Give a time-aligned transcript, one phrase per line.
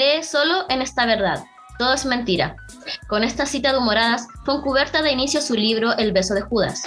[0.00, 1.44] cree solo en esta verdad.
[1.78, 2.56] Todo es mentira.
[3.06, 6.84] Con esta cita de humoradas, Foncuberta da inicio su libro El beso de Judas.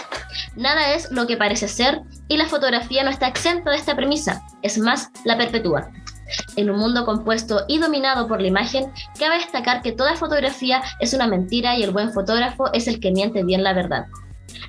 [0.55, 4.41] Nada es lo que parece ser y la fotografía no está exenta de esta premisa,
[4.63, 5.91] es más, la perpetúa.
[6.55, 11.13] En un mundo compuesto y dominado por la imagen, cabe destacar que toda fotografía es
[11.13, 14.07] una mentira y el buen fotógrafo es el que miente bien la verdad.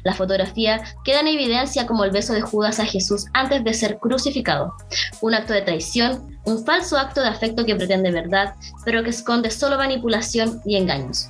[0.02, 3.98] La fotografía queda en evidencia como el beso de Judas a Jesús antes de ser
[3.98, 4.74] crucificado,
[5.20, 9.50] un acto de traición, un falso acto de afecto que pretende verdad, pero que esconde
[9.50, 11.28] solo manipulación y engaños.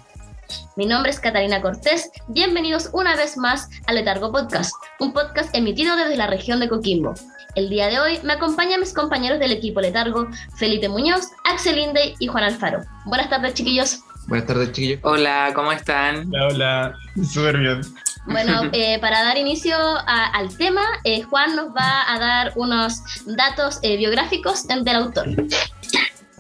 [0.76, 5.96] Mi nombre es Catalina Cortés, bienvenidos una vez más a Letargo Podcast, un podcast emitido
[5.96, 7.14] desde la región de Coquimbo.
[7.54, 10.26] El día de hoy me acompañan mis compañeros del equipo Letargo,
[10.56, 12.80] Felipe Muñoz, Axel Inde y Juan Alfaro.
[13.04, 14.00] Buenas tardes, chiquillos.
[14.26, 15.00] Buenas tardes, chiquillos.
[15.02, 16.28] Hola, ¿cómo están?
[16.28, 16.98] Hola, hola.
[17.26, 17.80] Súper bien.
[18.26, 23.80] Bueno, eh, para dar inicio al tema, eh, Juan nos va a dar unos datos
[23.82, 25.26] eh, biográficos del autor.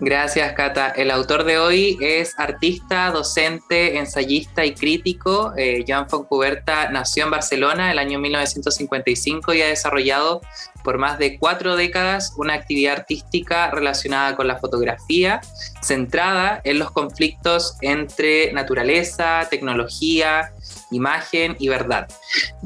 [0.00, 0.88] Gracias, Cata.
[0.88, 5.52] El autor de hoy es artista, docente, ensayista y crítico.
[5.56, 10.40] Eh, Joan Foncuberta nació en Barcelona el año 1955 y ha desarrollado
[10.82, 15.40] por más de cuatro décadas una actividad artística relacionada con la fotografía,
[15.80, 20.52] centrada en los conflictos entre naturaleza, tecnología,
[20.90, 22.08] imagen y verdad.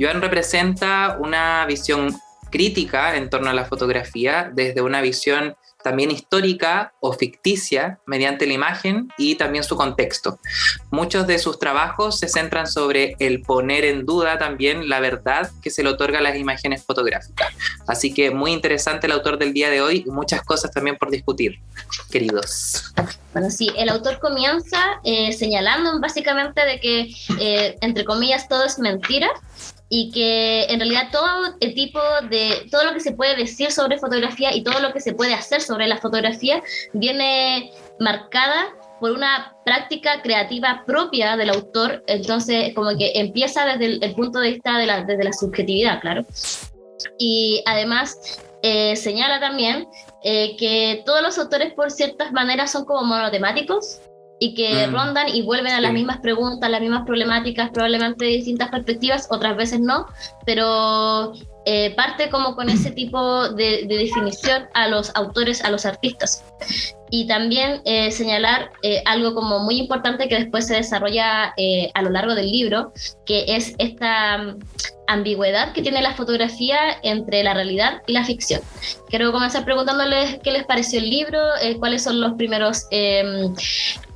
[0.01, 2.19] Joan representa una visión
[2.51, 8.55] crítica en torno a la fotografía desde una visión también histórica o ficticia mediante la
[8.55, 10.39] imagen y también su contexto.
[10.91, 15.71] Muchos de sus trabajos se centran sobre el poner en duda también la verdad que
[15.71, 17.49] se le otorga a las imágenes fotográficas.
[17.87, 21.11] Así que muy interesante el autor del día de hoy y muchas cosas también por
[21.11, 21.61] discutir,
[22.11, 22.93] queridos.
[23.33, 28.79] Bueno, sí, el autor comienza eh, señalando básicamente de que, eh, entre comillas, todo es
[28.79, 29.31] mentira
[29.89, 33.99] y que en realidad todo el tipo de, todo lo que se puede decir sobre
[33.99, 36.63] fotografía y todo lo que se puede hacer sobre la fotografía
[36.93, 44.15] viene marcada por una práctica creativa propia del autor, entonces como que empieza desde el,
[44.15, 46.27] punto de vista de la, desde la subjetividad, claro.
[47.17, 49.87] Y además eh, señala también
[50.25, 54.01] eh, que todos los autores por ciertas maneras son como monotemáticos,
[54.41, 54.93] y que mm.
[54.93, 59.57] rondan y vuelven a las mismas preguntas, las mismas problemáticas, probablemente de distintas perspectivas, otras
[59.57, 60.07] veces no,
[60.47, 61.33] pero
[61.65, 66.45] eh, parte como con ese tipo de, definición a los autores, a los artistas.
[67.11, 71.55] Y también eh, señalar eh, algo como muy importante que después se desarrolla
[71.95, 72.93] a lo largo del libro,
[73.27, 74.57] que es esta
[75.09, 78.61] ambigüedad que tiene la fotografía entre la realidad y la ficción.
[79.09, 83.55] Quiero comenzar preguntándoles qué les pareció el libro, eh, cuáles son los primeros em,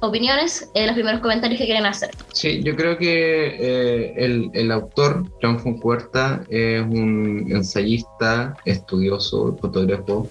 [0.00, 2.10] opiniones, eh, los primeros comentarios que quieren hacer.
[2.32, 10.28] Sí, yo creo que eh, el, el, autor, John Foncuerta, es un ensayista, estudioso, fotógrafo,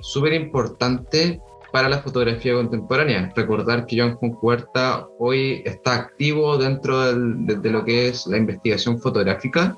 [0.00, 1.40] súper importante
[1.72, 3.32] para la fotografía contemporánea.
[3.34, 9.76] Recordar que Joan Huerta hoy está activo dentro de, lo que es la investigación fotográfica,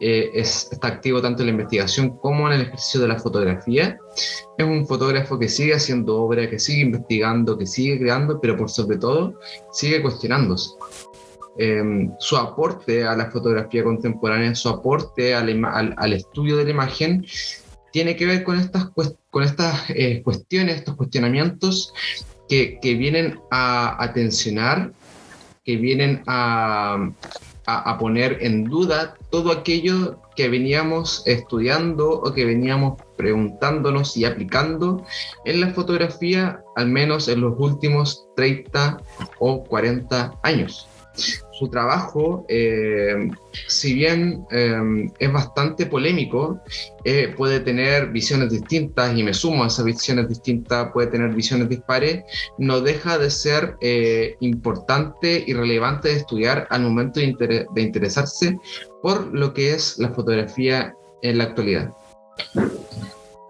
[0.00, 3.98] eh, es, está activo tanto en la investigación como en el ejercicio de la fotografía.
[4.58, 8.70] Es un fotógrafo que sigue haciendo obra, que sigue investigando, que sigue creando, pero por
[8.70, 9.34] sobre todo
[9.72, 10.70] sigue cuestionándose.
[11.58, 17.24] Em, su aporte a la fotografía contemporánea, su aporte al, al estudio de la imagen,
[17.92, 18.90] tiene que ver con estas,
[19.30, 21.92] con estas eh, cuestiones, estos cuestionamientos
[22.48, 24.92] que, que vienen a, a, tensionar,
[25.64, 27.10] que vienen a,
[27.66, 35.04] a, poner en duda todo aquello que veníamos estudiando o que veníamos preguntándonos y aplicando
[35.44, 38.98] en la fotografía, al menos en los últimos 30
[39.38, 43.30] o 40 años su trabajo, eh,
[43.66, 46.60] si bien eh, es bastante polémico,
[47.04, 51.68] eh, puede tener visiones distintas y me sumo a esas visiones distintas, puede tener visiones
[51.68, 52.24] dispares,
[52.58, 53.76] no deja de ser
[54.40, 58.58] importante y relevante de estudiar al momento de interesarse
[59.02, 61.92] por lo que es la fotografía en la actualidad.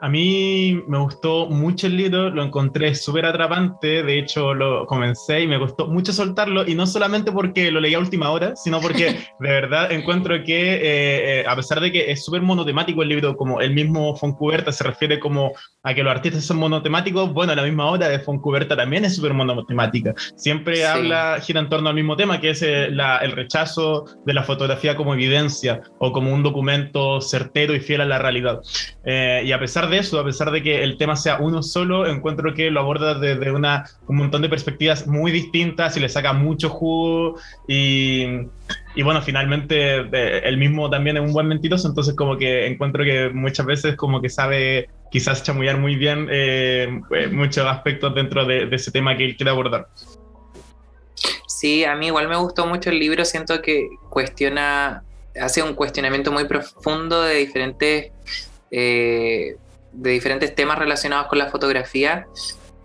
[0.07, 5.41] A mí me gustó mucho el libro, lo encontré súper atrapante, de hecho lo comencé
[5.41, 8.81] y me gustó mucho soltarlo, y no solamente porque lo leí a última hora, sino
[8.81, 9.07] porque
[9.41, 13.37] de verdad encuentro que, eh, eh, a pesar de que es súper monotemático el libro,
[13.37, 15.51] como el mismo Foncuberta se refiere como
[15.83, 19.17] a que los artistas son monotemáticos, bueno, a la misma hora de Foncuberta también es
[19.17, 20.15] súper monotemática.
[20.37, 24.45] Siempre habla, gira en torno al mismo tema, que es eh, el rechazo de la
[24.45, 28.61] fotografía como evidencia o como un documento certero y fiel a la realidad.
[29.05, 32.55] y a pesar de eso, a pesar de que el tema sea uno solo, encuentro
[32.55, 36.69] que lo aborda desde una, un montón de perspectivas muy distintas y le saca mucho
[36.71, 38.47] jugo y
[38.97, 39.99] y bueno, finalmente
[40.49, 44.23] él mismo también es un buen mentiroso, entonces como que encuentro que muchas veces como
[44.23, 49.27] que sabe quizás chamullar muy bien eh, eh, muchos aspectos dentro de, ese tema que
[49.27, 49.89] él quiere abordar.
[51.47, 55.05] Sí, a mí igual me gustó mucho el libro, siento que cuestiona,
[55.39, 58.13] hace un cuestionamiento muy profundo de diferentes,
[58.71, 59.57] eh,
[59.97, 62.27] de diferentes temas relacionados con la fotografía.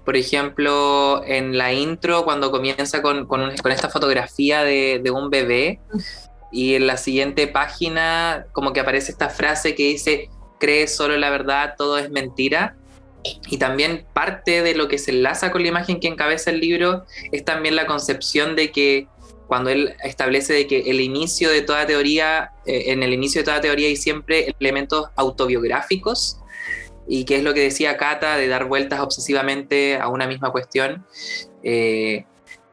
[0.03, 5.79] Por ejemplo, en la intro, cuando comienza con, con, esta fotografía de, de un bebé,
[6.51, 10.29] y en la siguiente página como que aparece esta frase que dice,
[10.59, 12.75] crees solo la verdad, todo es mentira.
[13.23, 17.05] Y también parte de lo que se enlaza con la imagen que encabeza el libro
[17.31, 19.07] es también la concepción de que
[19.47, 23.45] cuando él establece de que el inicio de toda teoría, eh, en el inicio de
[23.45, 26.40] toda teoría hay siempre elementos autobiográficos,
[27.11, 31.05] y que es lo que decía Cata de dar vueltas obsesivamente a una misma cuestión.
[31.61, 32.23] Eh,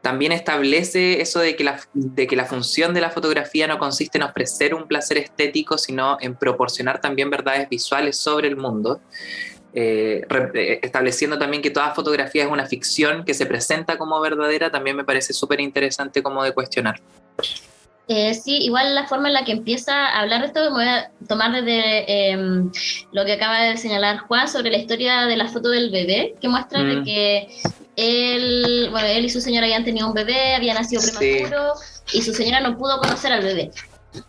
[0.01, 4.17] también establece eso de que, la, de que la función de la fotografía no consiste
[4.17, 9.01] en ofrecer un placer estético, sino en proporcionar también verdades visuales sobre el mundo.
[9.73, 14.71] Eh, eh, estableciendo también que toda fotografía es una ficción que se presenta como verdadera,
[14.71, 17.01] también me parece súper interesante como de cuestionar.
[18.11, 20.85] Eh, sí, igual la forma en la que empieza a hablar de esto, me voy
[20.85, 22.71] a tomar desde em,
[23.11, 26.49] lo que acaba de señalar Juan sobre la historia de la foto del bebé, que
[26.49, 27.03] muestra de mm.
[27.03, 27.49] que
[27.97, 31.73] él, bueno, él y su señora habían tenido un bebé, había nacido prematuro
[32.11, 33.69] y su señora no pudo conocer al bebé.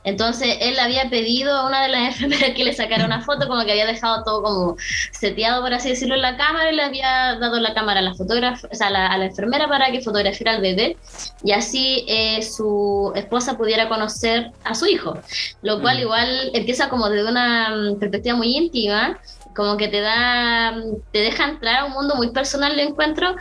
[0.05, 3.65] Entonces él había pedido a una de las enfermeras que le sacara una foto, como
[3.65, 4.77] que había dejado todo como
[5.13, 8.15] seteado, por así decirlo, en la cámara y le había dado la cámara a la
[8.15, 10.97] fotógrafa, o sea, a la, enfermera para que fotografiara al bebé
[11.45, 15.19] y así eh, su esposa pudiera conocer a su hijo,
[15.63, 16.01] lo cual mm.
[16.01, 19.19] igual empieza como desde una mm, perspectiva muy íntima,
[19.55, 23.37] como que te da, mm, te deja entrar a un mundo muy personal de encuentro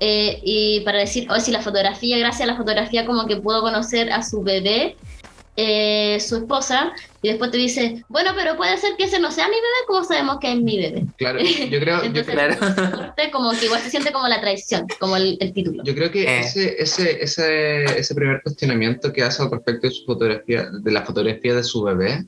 [0.00, 3.62] eh, y para decir, oh, si la fotografía, gracias a la fotografía, como que pudo
[3.62, 4.96] conocer a su bebé
[5.56, 9.46] eh, su esposa y después te dice, bueno, pero puede ser que ese no sea
[9.46, 11.06] mi bebé, como sabemos que es mi bebé?
[11.18, 15.38] Claro, yo creo, yo creo como que igual se siente como la traición, como el,
[15.52, 15.84] título.
[15.84, 16.40] Yo creo que eh.
[16.40, 21.02] ese, ese, ese, ese, primer cuestionamiento que hace al respecto de su fotografía, de la
[21.02, 22.24] fotografía de su bebé,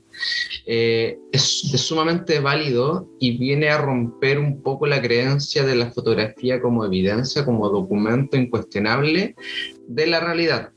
[0.67, 5.91] eh, es, es, sumamente válido y viene a romper un poco la creencia de la
[5.91, 9.35] fotografía como evidencia, como documento incuestionable
[9.87, 10.71] de la realidad.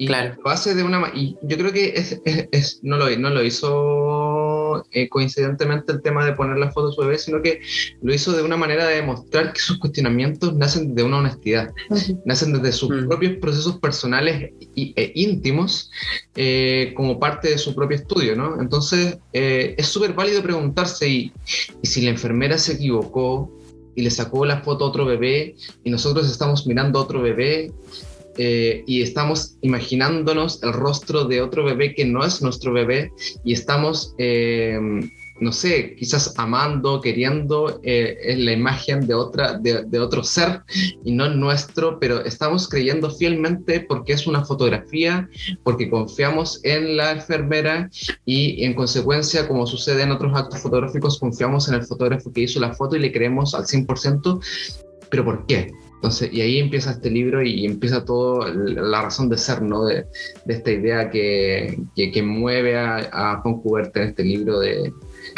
[0.00, 0.34] Y claro.
[0.42, 4.82] lo hace de una y yo creo que es, es, no, lo, no lo hizo
[4.92, 7.60] eh, coincidentemente el tema de poner la foto de su bebé, sino que
[8.00, 11.70] lo hizo de una manera de demostrar que sus cuestionamientos nacen de una honestidad,
[12.24, 13.08] nacen desde sus mm.
[13.08, 15.90] propios procesos personales e íntimos
[16.34, 18.58] eh, como parte de su propio estudio, ¿no?
[18.58, 21.32] Entonces eh, es súper válido preguntarse y,
[21.82, 23.52] y si la enfermera se equivocó
[23.94, 27.70] y le sacó la foto a otro bebé y nosotros estamos mirando a otro bebé
[28.42, 33.12] eh, y estamos imaginándonos el rostro de otro bebé que no es nuestro bebé
[33.44, 34.80] y estamos, eh,
[35.40, 40.62] no sé, quizás amando, queriendo eh, la imagen de, otra, de, otro ser
[41.04, 45.28] y no nuestro, pero estamos creyendo fielmente porque es una fotografía,
[45.62, 47.90] porque confiamos en la enfermera
[48.24, 52.58] y en consecuencia, como sucede en otros actos fotográficos, confiamos en el fotógrafo que hizo
[52.58, 54.40] la foto y le creemos al 100%.
[55.10, 55.70] ¿Pero por qué?
[56.00, 59.84] Entonces, y ahí empieza este libro y empieza toda la razón de ser, ¿no?
[59.84, 60.06] De,
[60.46, 64.90] de esta idea que, que, mueve a, a Juan Cuberta en este libro de,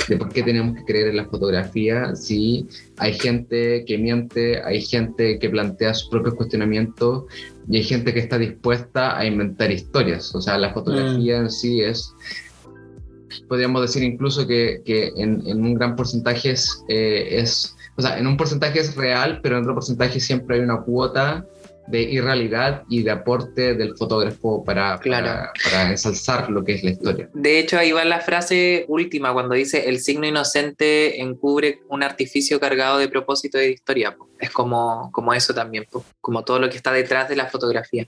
[0.09, 4.81] de, por qué tenemos que creer en la fotografía si hay gente que miente, hay
[4.81, 7.25] gente que plantea sus propios cuestionamientos
[7.69, 10.33] y hay gente que está dispuesta a inventar historias.
[10.33, 11.43] O sea, la fotografía mm.
[11.43, 12.15] en sí es
[13.49, 18.19] podríamos decir incluso que, que en, en, un gran porcentaje es, eh, es o sea,
[18.19, 21.45] en un porcentaje es real, pero en otro porcentaje siempre hay una cuota
[21.87, 25.53] de irrealidad y de aporte del fotógrafo para, para,
[25.91, 27.29] ensalzar lo que es la historia.
[27.35, 32.61] De hecho, ahí va la frase última cuando dice el signo inocente encubre un artificio
[32.61, 34.17] cargado de propósito de historia.
[34.39, 35.87] Es como, como eso también,
[36.21, 38.07] como todo lo que está detrás de la fotografía.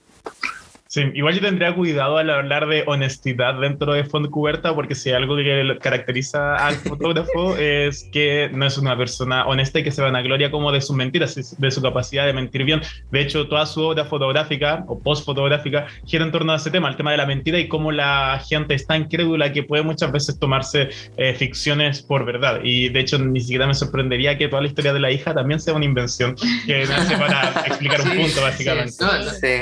[0.95, 5.11] Sí, igual yo tendría cuidado al hablar de honestidad dentro de Font Cuberta, porque si
[5.11, 10.01] algo que caracteriza al fotógrafo es que no es una persona honesta y que se
[10.01, 12.79] van a gloria como de sus mentiras, de su capacidad de mentir bien.
[13.11, 16.95] De hecho, toda su obra fotográfica o post-fotográfica gira en torno a ese tema, el
[16.95, 20.39] tema de la mentira y cómo la gente es tan crédula que puede muchas veces
[20.39, 22.61] tomarse eh, ficciones por verdad.
[22.63, 25.59] Y de hecho, ni siquiera me sorprendería que toda la historia de la hija también
[25.59, 28.93] sea una invención que nace para explicar un punto, básicamente.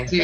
[0.06, 0.20] Sí,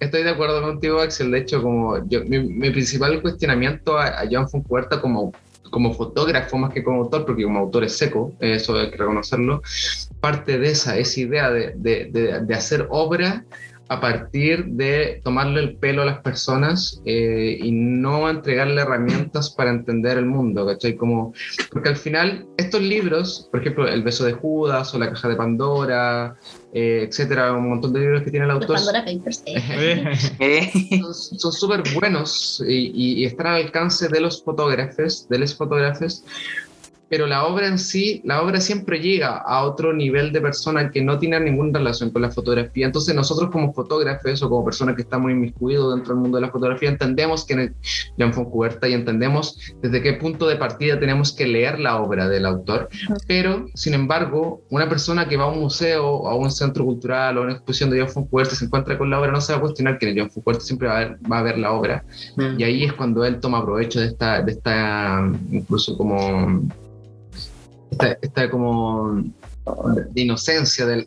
[0.00, 1.30] estoy de acuerdo contigo, Axel.
[1.30, 5.32] De hecho, como yo, mi, principal cuestionamiento a, John Foncuerta como,
[5.70, 9.62] como fotógrafo más que como autor, porque como autor es seco, eso hay que reconocerlo,
[10.20, 13.44] parte de esa, esa idea de, de, de, hacer obra
[13.88, 19.70] a partir de tomarle el pelo a las personas eh, y no entregarle herramientas para
[19.70, 20.94] entender el mundo, ¿cachai?
[20.94, 21.32] Como,
[21.72, 25.36] porque al final estos libros, por ejemplo, El beso de Judas o La caja de
[25.36, 26.36] Pandora,
[26.74, 28.76] eh, etcétera, un montón de libros que tiene el autor.
[28.76, 29.42] Pandora Papers,
[31.38, 36.24] son súper buenos y, y, están al alcance de los fotógrafos, de los fotógrafos,
[37.08, 41.02] pero la obra en sí, la obra siempre llega a otro nivel de persona que
[41.02, 42.86] no tiene ninguna relación con la fotografía.
[42.86, 46.50] Entonces nosotros como fotógrafos o como personas que estamos inmiscuidos dentro del mundo de la
[46.50, 51.46] fotografía entendemos que es Jean Foncuberta y entendemos desde qué punto de partida tenemos que
[51.46, 52.88] leer la obra del autor.
[53.26, 57.38] Pero, sin embargo, una persona que va a un museo o a un centro cultural
[57.38, 59.58] o a una exposición de Jean Foncuberta se encuentra con la obra, no se va
[59.58, 62.04] a cuestionar es Jean Foncuberta, siempre va a, ver, va a ver la obra.
[62.36, 62.60] Mm.
[62.60, 66.62] Y ahí es cuando él toma provecho de esta, de esta incluso como
[68.20, 69.22] esta, como
[70.10, 71.06] de inocencia de,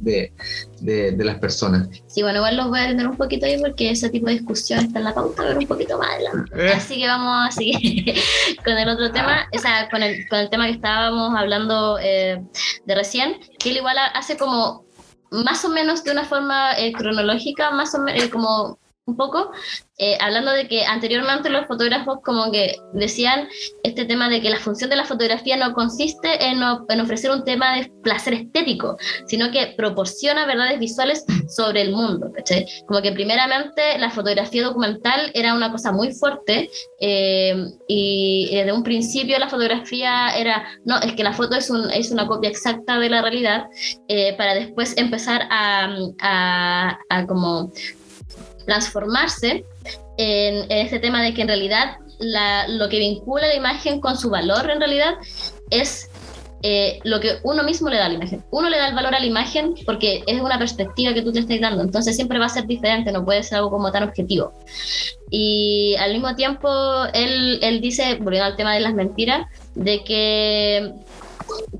[0.00, 0.32] de,
[0.80, 1.88] de, las personas.
[2.06, 4.80] Sí, bueno, igual los voy a tener un poquito ahí porque ese tipo de discusión
[4.80, 6.52] está en la pauta, pero un poquito más adelante.
[6.56, 6.72] Eh.
[6.72, 8.14] Así que vamos a seguir
[8.64, 12.42] con el otro tema, o sea, con el, con el tema que estábamos hablando eh,
[12.86, 14.84] de recién, que él igual hace como
[15.30, 19.50] más o menos de una forma eh, cronológica, más o menos como un poco,
[19.98, 23.48] eh, hablando de que anteriormente los fotógrafos como que decían
[23.82, 27.76] este tema de que la función de la fotografía no consiste en, ofrecer un tema
[27.76, 32.30] de placer estético, sino que proporciona verdades visuales sobre el mundo.
[32.86, 37.56] Como que primeramente la fotografía documental era una cosa muy fuerte eh,
[37.88, 42.12] y desde un principio la fotografía era, no, es que la foto es, un, es
[42.12, 43.66] una copia exacta de la realidad,
[44.06, 47.72] eh, para después empezar a como
[48.66, 49.64] transformarse
[50.16, 51.96] en, este tema de que en realidad
[52.68, 55.14] lo que vincula la imagen con su valor en realidad
[55.70, 56.08] es
[56.64, 58.44] eh, lo que uno mismo le da a la imagen.
[58.52, 61.40] Uno le da el valor a la imagen porque es una perspectiva que tú te
[61.40, 64.52] estás dando, entonces siempre va a ser diferente, no puede ser algo como tan objetivo.
[65.28, 66.68] Y al mismo tiempo,
[67.14, 70.92] él, él dice, volviendo al tema de las mentiras, de que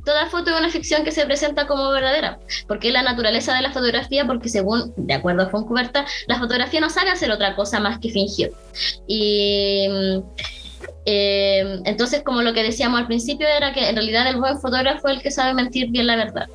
[0.05, 3.63] toda foto es una ficción que se presenta como verdadera, porque es la naturaleza de
[3.63, 7.81] la fotografía, porque según, de acuerdo a Foncuberta, la fotografía no sabe hacer otra cosa
[7.81, 8.53] más que fingir.
[9.07, 9.89] Y
[11.05, 15.09] eh, entonces, como lo que decíamos al principio, era que en realidad el buen fotógrafo
[15.09, 16.49] es el que sabe mentir bien la verdad.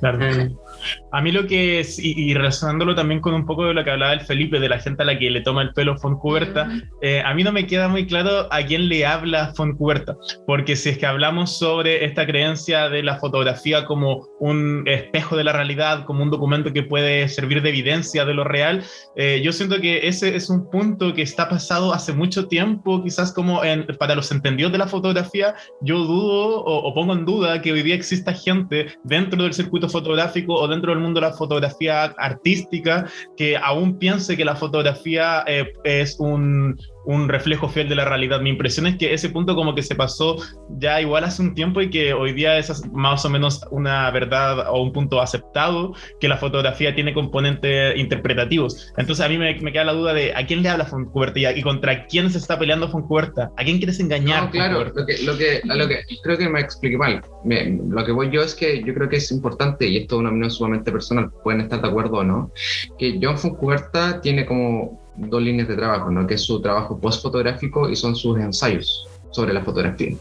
[0.00, 0.63] Claro.
[1.12, 4.12] A mí lo que es, y, relacionándolo también con un poco de lo que hablaba
[4.12, 6.68] el Felipe, de la gente a la que le toma el pelo Foncuberta,
[7.02, 10.90] eh, a mí no me queda muy claro a quién le habla Foncuberta, porque si
[10.90, 16.04] es que hablamos sobre esta creencia de la fotografía como un espejo de la realidad,
[16.04, 18.82] como un documento que puede servir de evidencia de lo real,
[19.16, 23.32] eh, yo siento que ese es un punto que está pasado hace mucho tiempo, quizás
[23.32, 27.60] como en, para los entendidos de la fotografía, yo dudo o, o pongo en duda
[27.62, 31.32] que hoy día exista gente dentro del circuito fotográfico o dentro del mundo de la
[31.32, 37.94] fotografía artística que aún piense que la fotografía eh, es un, un reflejo fiel de
[37.94, 38.40] la realidad.
[38.40, 40.36] Mi impresión es que ese punto como que se pasó
[40.78, 44.70] ya igual hace un tiempo y que hoy día es más o menos una verdad
[44.70, 48.92] o un punto aceptado que la fotografía tiene componentes interpretativos.
[48.96, 52.06] Entonces a mí me, queda la duda de a quién le habla Foncuberta y contra
[52.06, 53.50] quién se está peleando Foncuberta.
[53.56, 54.44] ¿A quién quieres engañar?
[54.44, 57.22] No, claro, lo que, lo, que, lo que creo que me expliqué mal.
[57.44, 60.30] lo que voy yo es que yo creo que es importante, y esto es una
[60.30, 62.52] opinión sumamente personal, pueden estar de acuerdo o no,
[62.98, 66.26] que John Foncuberta tiene como dos líneas de trabajo, ¿no?
[66.26, 70.14] que es su trabajo postfotográfico y son sus ensayos sobre la fotografía.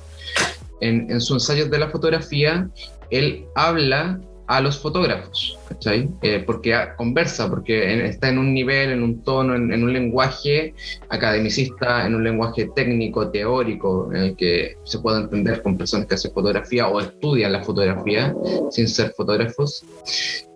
[0.81, 2.69] En, en sus ensayos de la fotografía,
[3.09, 6.09] él habla a los fotógrafos, ¿cachai?
[6.21, 10.73] Eh, porque conversa, porque está en un nivel, en un tono, en, en, un lenguaje
[11.09, 16.15] academicista, en un lenguaje técnico, teórico, en el que se puede entender con personas que
[16.15, 18.35] hacen fotografía o estudian la fotografía
[18.69, 19.85] sin ser fotógrafos.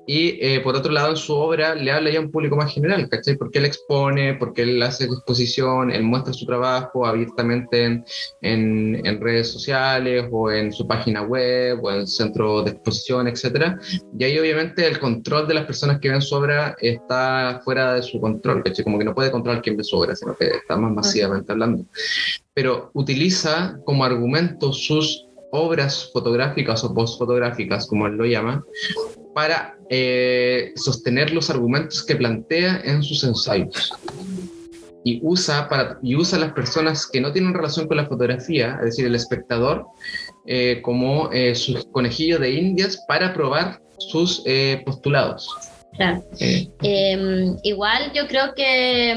[0.09, 2.73] Y eh, por otro lado, en su obra le habla ya a un público más
[2.73, 3.35] general, ¿cachai?
[3.35, 8.05] Porque él expone, porque él hace exposición, él muestra su trabajo abiertamente en,
[8.41, 13.75] en, en, redes sociales o en su página web o en centro de exposición, etc.
[14.17, 18.01] Y ahí obviamente el control de las personas que ven su obra está fuera de
[18.01, 18.85] su control, ¿cachai?
[18.85, 21.85] Como que no puede controlar quién ve su obra, sino que está más masivamente hablando.
[22.53, 28.63] Pero utiliza como argumento sus obras fotográficas o postfotográficas, como él lo llama,
[29.38, 33.94] para eh, sostener los argumentos que plantea en sus ensayos.
[35.03, 38.79] Y usa, para, y usa a las personas que no tienen relación con la fotografía,
[38.79, 39.86] es decir, el espectador,
[40.48, 44.44] eh, como eh, sus conejillos de indias para probar sus
[44.84, 45.48] postulados.
[45.94, 46.24] Claro.
[46.39, 49.12] Em, igual yo creo que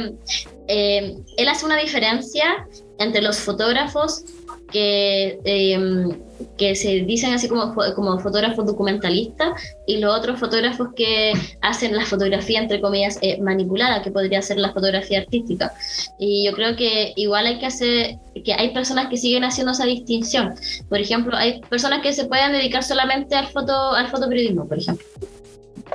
[0.68, 2.66] em, él hace una diferencia
[2.98, 4.22] entre los fotógrafos
[4.70, 6.18] que, em,
[6.56, 9.50] que se dicen así como, como fotógrafos documentalistas
[9.86, 14.58] y los otros fotógrafos que hacen la fotografía, entre comillas, eh, manipulada, que podría ser
[14.58, 15.72] la fotografía artística.
[16.18, 19.84] Y yo creo que igual hay que hacer, que hay personas que siguen haciendo esa
[19.84, 20.54] distinción.
[20.88, 25.06] Por ejemplo, hay personas que se pueden dedicar solamente al, foto, al fotoperiodismo, por ejemplo.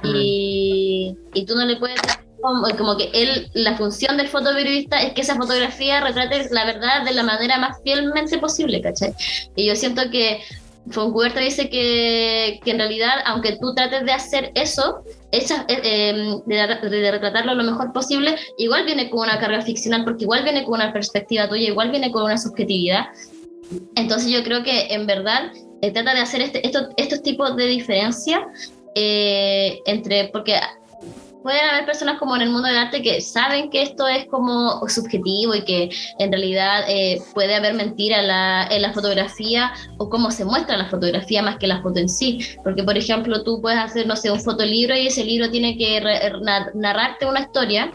[0.04, 2.02] Y, y tú no le puedes
[2.78, 7.14] como, que él, la función del fotoperiodista es que esa fotografía retrate la verdad de
[7.14, 9.14] la manera más fielmente posible, ¿cachai?
[9.56, 10.42] Y yo siento que
[10.92, 16.42] Foncuberta dice que, que, en realidad, aunque tú trates de hacer eso, esa, eh, em,
[16.46, 20.76] de, retratarlo lo mejor posible, igual viene con una carga ficcional, porque igual viene con
[20.76, 23.06] una perspectiva tuya, igual viene con una subjetividad.
[23.96, 27.66] Entonces yo creo que en verdad eh, trata de hacer este, estos, estos tipos de
[27.66, 28.48] diferencia
[28.94, 30.60] eh, entre, porque
[31.46, 34.82] pueden haber personas como en el mundo del arte que saben que esto es como
[34.90, 40.10] subjetivo y que en realidad eh, puede haber mentira en la, en la fotografía o
[40.10, 42.40] cómo se muestra la fotografía más que la foto en sí.
[42.64, 46.02] Porque, por ejemplo, tú puedes hacer, no sé, un fotolibro y ese libro tiene que
[46.74, 47.92] narrarte una historia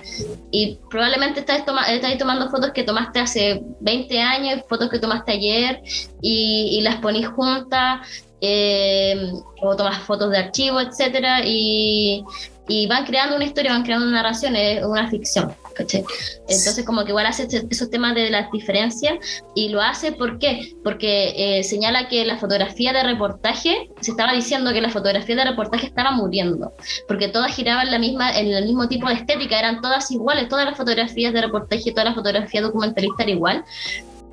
[0.52, 5.82] y probablemente estás, estás tomando fotos que tomaste hace 20 años, fotos que tomaste ayer
[6.22, 8.29] y, y las ponís juntas.
[8.40, 12.24] Eh, o tomas fotos de archivo, etcétera, y,
[12.68, 15.54] y van creando una historia, van creando una narración, es una ficción.
[15.78, 19.14] Entonces como que igual hace este, esos temas de las diferencias
[19.54, 20.74] y lo hace ¿por qué?
[20.82, 25.44] Porque eh, señala que la fotografía de reportaje, se estaba diciendo que la fotografía de
[25.44, 26.72] reportaje estaba muriendo,
[27.08, 30.66] porque todas giraban la misma, en el mismo tipo de estética, eran todas iguales, todas
[30.66, 33.64] las fotografías de reportaje, toda la fotografía documentalista era igual,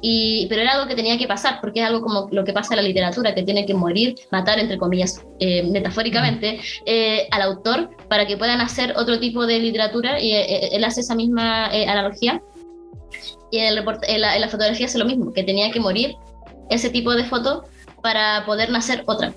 [0.02, 2.74] y, pero era algo que tenía que pasar, porque es algo como lo que pasa
[2.74, 7.90] en la literatura, que tiene que morir, matar, entre comillas, eh, metafóricamente, eh, al autor
[8.08, 12.42] para que puedan hacer otro tipo de literatura, y eh, él hace esa misma analogía.
[13.50, 16.16] Y en, el la, en, la, fotografía hace lo mismo, que tenía que morir
[16.70, 17.64] ese tipo de foto
[18.04, 19.34] para poder nacer otra.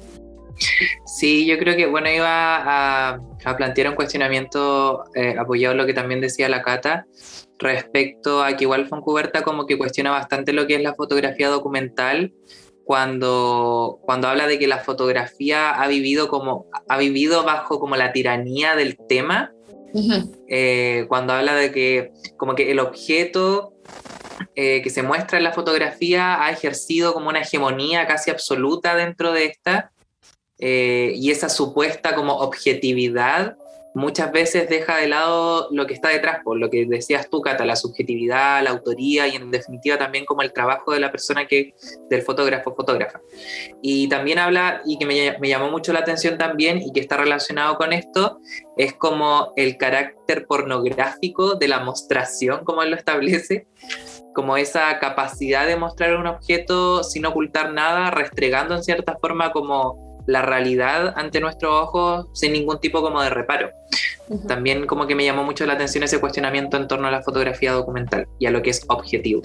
[1.06, 5.04] Sí, yo creo que, bueno, iba a, a plantear un cuestionamiento
[5.38, 7.06] apoyado en lo que también decía la Cata,
[7.60, 12.32] respecto a que igual Foncuberta como que cuestiona bastante lo que es la fotografía documental
[12.84, 18.12] cuando, cuando habla de que la fotografía ha vivido como ha vivido bajo como la
[18.12, 19.52] tiranía del tema
[20.48, 23.74] eh, cuando habla de que como que el objeto
[24.56, 29.32] eh, que se muestra en la fotografía ha ejercido como una hegemonía casi absoluta dentro
[29.32, 29.92] de esta
[30.58, 33.56] eh, y esa supuesta como objetividad
[33.94, 37.64] muchas veces deja de lado lo que está detrás, por lo que decías tú, Cata,
[37.64, 41.74] la subjetividad, la autoría y en definitiva también como el trabajo de la persona que,
[42.08, 43.20] del fotógrafo, fotógrafa.
[43.82, 47.16] Y también habla, y que me, me llamó mucho la atención también y que está
[47.16, 48.38] relacionado con esto,
[48.76, 53.66] es como el carácter pornográfico de la mostración, como él lo establece,
[54.34, 60.09] como esa capacidad de mostrar un objeto sin ocultar nada, restregando en cierta forma como
[60.30, 63.70] la realidad ante nuestros ojos sin ningún tipo como de reparo.
[64.46, 67.72] También como que me llamó mucho la atención ese cuestionamiento en torno a la fotografía
[67.72, 69.42] documental y a lo que es objetivo.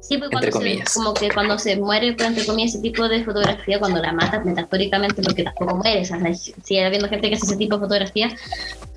[0.00, 3.24] Sí, pues cuando se, como que cuando se muere, pues, entre comillas, ese tipo de
[3.24, 7.46] fotografía, cuando la matas metafóricamente, porque tampoco mueres, o sea, sigue habiendo gente que hace
[7.46, 8.34] ese tipo de fotografía,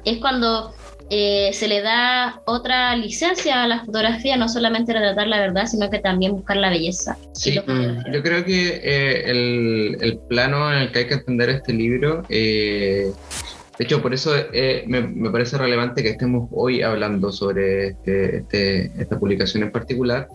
[0.03, 0.73] es cuando
[1.09, 5.89] eh, se le da otra licencia a la fotografía, no solamente retratar la verdad, sino
[5.89, 7.17] que también buscar la belleza.
[7.33, 11.49] Sí, mm, yo creo que eh, el, el, plano en el que hay que entender
[11.49, 13.11] este libro, eh,
[13.77, 14.33] de hecho, por eso
[14.87, 20.27] me, me, parece relevante que estemos hoy hablando sobre este, este, esta publicación en particular,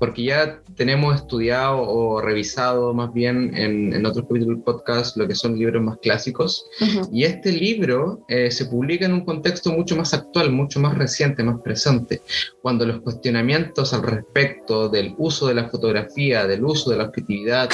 [0.00, 5.28] porque ya tenemos estudiado o revisado más bien en, en otros capítulos del podcast lo
[5.28, 6.64] que son libros más clásicos.
[7.12, 11.44] Y este libro eh, se publica en un contexto mucho más actual, mucho más reciente,
[11.44, 12.22] más presente,
[12.62, 17.68] cuando los cuestionamientos al respecto del uso de la fotografía, del uso de la objetividad,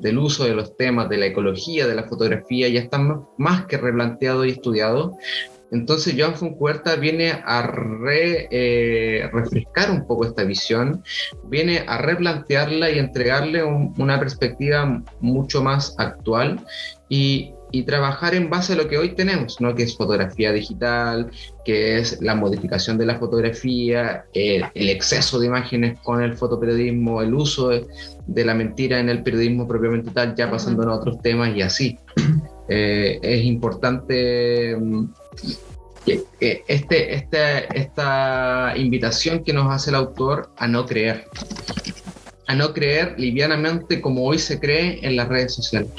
[0.00, 3.78] del uso de los temas, de la ecología de la fotografía, ya están más que
[3.78, 5.12] replanteados y estudiados
[5.70, 7.72] entonces Joan Foncuerta viene a
[8.10, 11.02] eh, refrescar un poco esta visión,
[11.44, 16.64] viene a replantearla y entregarle una perspectiva mucho más actual
[17.08, 17.54] y,
[17.86, 19.76] trabajar en base a lo que hoy tenemos, ¿no?
[19.76, 21.30] que es fotografía digital,
[21.64, 27.32] que es la modificación de la fotografía, el, exceso de imágenes con el fotoperiodismo, el
[27.32, 31.62] uso de, la mentira en el periodismo propiamente tal, ya pasando a otros temas y
[31.62, 31.96] así.
[32.72, 35.04] Eh, es importante mm,
[36.06, 36.22] que,
[36.68, 41.26] este, este, esta invitación que nos hace el autor a no creer,
[42.46, 45.90] a no creer livianamente como hoy se cree en las redes sociales.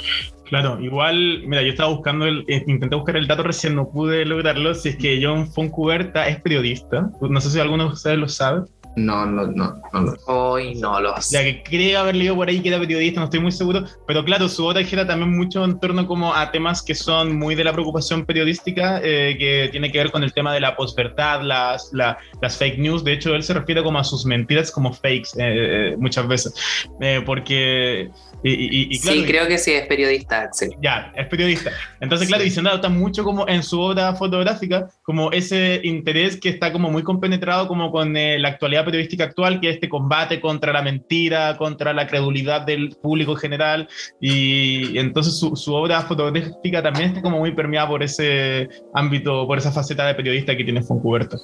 [0.45, 4.25] Claro, igual, mira, yo estaba buscando, el, eh, intenté buscar el dato recién, no pude
[4.25, 8.27] lograrlo, si es que John Foncuberta es periodista, no sé si alguno de ustedes lo
[8.29, 8.63] sabe.
[8.95, 11.43] No, no, no, no lo Hoy no lo Ya sé.
[11.43, 14.49] que creo haber leído por ahí que era periodista, no estoy muy seguro, pero claro,
[14.49, 17.71] su obra gira también mucho en torno como a temas que son muy de la
[17.71, 22.17] preocupación periodística, eh, que tiene que ver con el tema de la posverdad, las, la-
[22.41, 23.03] las fake news.
[23.05, 26.53] De hecho, él se refiere como a sus mentiras como fakes eh, eh, muchas veces,
[26.99, 28.09] Eh, porque...
[28.43, 30.71] Y, y- y claro, sí, creo que sí es periodista, Axel.
[30.81, 31.71] ya, es periodista.
[31.99, 32.47] Entonces, claro, Sí.
[32.49, 36.89] y se nota mucho como en su obra fotográfica, como ese interés que está como
[36.89, 40.81] muy compenetrado como con eh, la actualidad periodística actual, que es este combate contra la
[40.81, 43.87] mentira, contra la credulidad del público en general,
[44.19, 49.57] y entonces su, su obra fotográfica también está como muy permeada por ese ámbito, por
[49.59, 51.37] esa faceta de periodista que tiene Foncuberto.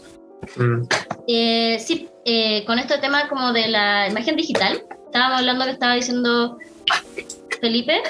[0.56, 0.82] Mm.
[1.28, 5.96] Eh, sí, eh, con este tema como de la imagen digital, estábamos hablando que estaba
[5.96, 6.58] diciendo
[7.62, 8.02] Felipe.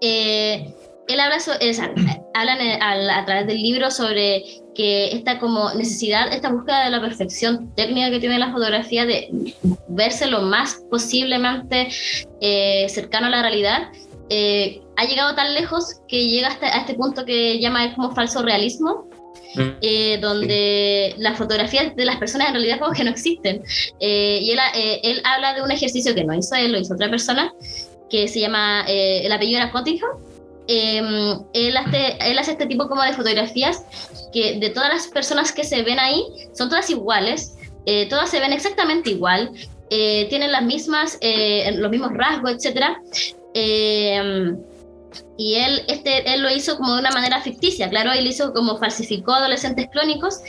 [0.00, 0.74] eh,
[1.08, 1.94] él habla, o sea,
[2.34, 4.42] hablan eh, a, través del libro sobre
[4.74, 9.54] que esta como necesidad, esta búsqueda de la perfección técnica que tiene la fotografía de
[9.88, 11.88] verse lo más posiblemente
[12.40, 13.88] eh, cercano a la realidad,
[14.30, 18.42] eh, ha llegado tan lejos que llega hasta a este punto que llama como falso
[18.42, 19.08] realismo.
[19.80, 23.62] Eh, donde las fotografías de las personas en realidad como que no existen.
[24.00, 26.94] Eh, y él, eh, él habla de un ejercicio que no hizo él, lo hizo
[26.94, 27.52] otra persona,
[28.10, 30.10] que se llama, eh, el apellido era Cottingham.
[30.66, 33.84] Eh, él, hace, él hace este tipo como de fotografías
[34.32, 38.40] que de todas las personas que se ven ahí, son todas iguales, eh, todas se
[38.40, 39.50] ven exactamente igual,
[39.90, 41.18] eh, tienen las mismas,
[41.74, 42.96] los mismos rasgos, etc.
[45.36, 48.78] y él, este, él lo hizo como de una manera ficticia, claro, él hizo como
[48.78, 50.40] falsificó adolescentes clónicos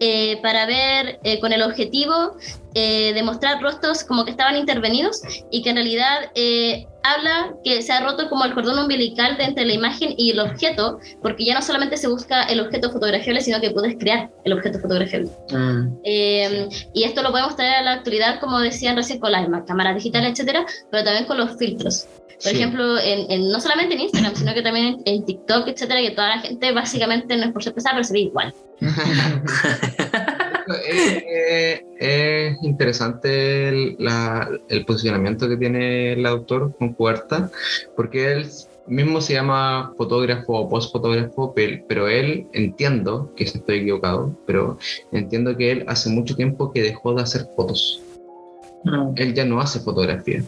[0.00, 2.36] eh, para ver eh, con el objetivo
[2.74, 7.82] eh, de mostrar rostros como que estaban intervenidos y que en realidad eh, habla que
[7.82, 11.44] se ha roto como el cordón umbilical de entre la imagen y el objeto, porque
[11.44, 15.30] ya no solamente se busca el objeto fotografiable, sino que puedes crear el objeto fotografiable.
[15.50, 15.98] Mm.
[16.04, 19.94] Eh, y esto lo podemos traer a la actualidad, como decían recién, con las cámaras
[19.96, 22.06] digitales, etcétera, pero también con los filtros.
[22.42, 22.56] Por Sí.
[22.56, 26.10] ejemplo, en, en- no solamente en Instagram, sino que también en, en TikTok, etcétera, que
[26.10, 28.52] toda la gente básicamente no es por ser pesada, pero se ve igual.
[31.98, 37.50] Es interesante el, la- el posicionamiento que tiene el autor con Cuarta,
[37.96, 38.46] porque él
[38.86, 44.78] mismo se llama fotógrafo o postfotógrafo, pe- pero él entiendo, que si estoy equivocado, pero
[45.12, 48.02] entiendo que él hace mucho tiempo que dejó de hacer fotos.
[48.84, 49.12] Mm.
[49.16, 50.42] Él ya no hace fotografía.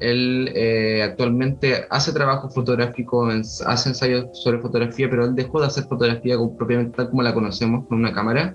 [0.00, 5.84] Él eh, actualmente hace trabajo fotográfico, hace ensayos sobre fotografía, pero él dejó de hacer
[5.84, 8.54] fotografía propiamente tal como la conocemos con una cámara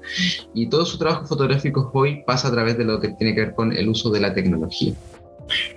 [0.53, 3.55] y todo su trabajo fotográfico hoy pasa a través de lo que tiene que ver
[3.55, 4.93] con el uso de la tecnología.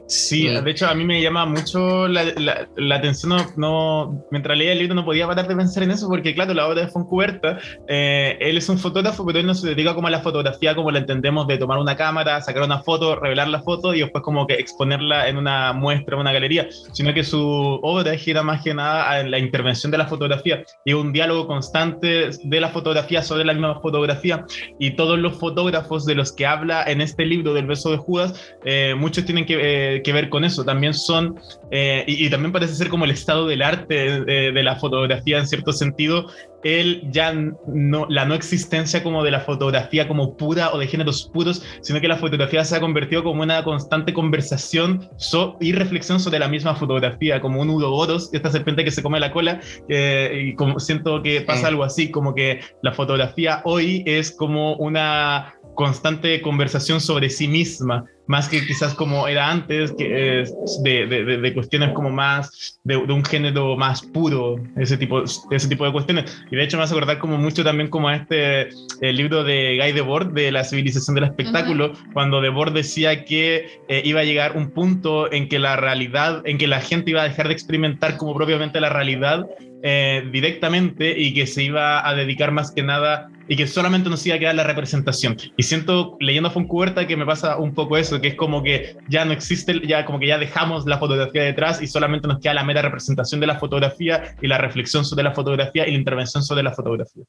[0.06, 0.64] Sí, Mm.
[0.64, 4.72] de hecho a mí me llama mucho la, la- la atención, no, no- mientras leía
[4.72, 7.58] el libro no podía parar de pensar en eso porque claro, la obra de Foncuberta,
[7.88, 10.90] eh, él es un fotógrafo, pero él no se dedica como a la fotografía como
[10.90, 14.46] la entendemos de tomar una cámara, sacar una foto, revelar la foto y después como
[14.46, 17.40] que exponerla en una muestra, una galería, sino que su
[17.82, 22.30] obra gira más que nada a la intervención de la fotografía y un diálogo constante
[22.42, 24.44] de la fotografía sobre la misma fotografía
[24.78, 28.54] y todos los fotógrafos de los que habla en este libro del beso de Judas,
[28.64, 32.52] eh, muchos tienen que, eh, que ver con eso, también son, eh, y, y también
[32.52, 36.26] parece ser como el estado del arte eh, de la fotografía en cierto sentido,
[36.64, 37.32] él ya
[37.66, 42.00] no, la no existencia como de la fotografía como pura o de géneros puros, sino
[42.00, 46.48] que la fotografía se ha convertido como una constante conversación so- y reflexión sobre la
[46.48, 50.80] misma fotografía, como un uroboros, esta serpiente que se come la cola, eh, y como
[50.80, 57.00] siento que pasa algo así, como que la fotografía hoy es como una constante conversación
[57.00, 60.44] sobre sí misma, más que quizás como era antes, que
[60.82, 65.68] de, de- de- cuestiones como más, de, de un género más puro, ese tipo, ese
[65.68, 66.44] tipo de cuestiones.
[66.50, 68.68] Y de hecho me hace acordar como mucho también como este
[69.00, 74.02] el libro de Guy Debord, de la civilización del espectáculo, cuando Debord decía que eh,
[74.04, 77.28] iba a llegar un punto en que la realidad, en que la gente iba a
[77.28, 79.46] dejar de experimentar como propiamente la realidad
[79.86, 84.24] eh, directamente y que se iba a dedicar más que nada y que solamente nos
[84.26, 85.36] iba a quedar la representación.
[85.58, 88.96] Y siento leyendo a Foncuberta que me pasa un poco eso, que es como que
[89.08, 92.54] ya no existe, ya como que ya dejamos la fotografía detrás y solamente nos queda
[92.54, 96.42] la mera representación de la fotografía y la reflexión sobre la fotografía y la intervención
[96.42, 97.24] sobre la fotografía.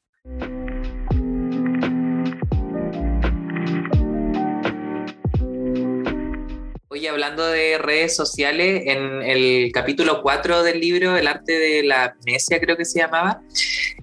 [6.88, 12.06] Oye, hablando de redes sociales, en el capítulo 4 del libro, El arte de la
[12.06, 13.42] amnesia, creo que se llamaba,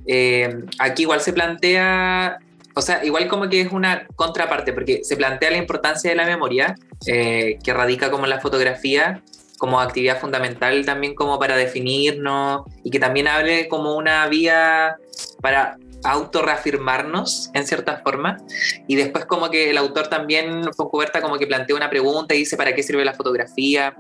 [0.07, 2.39] eh, aquí igual se plantea,
[2.75, 6.27] o sea, igual como que es una contraparte, porque se plantea la importancia de la
[6.27, 6.75] memoria,
[7.07, 9.23] eh, que radica como en la fotografía,
[9.59, 14.97] como actividad fundamental también como para definirnos, y que también hable como una vía
[15.41, 18.39] para autorreafirmarnos en cierta forma.
[18.87, 22.57] Y después como que el autor también, Foncuberta, como que plantea una pregunta y dice,
[22.57, 23.95] ¿para qué sirve la fotografía?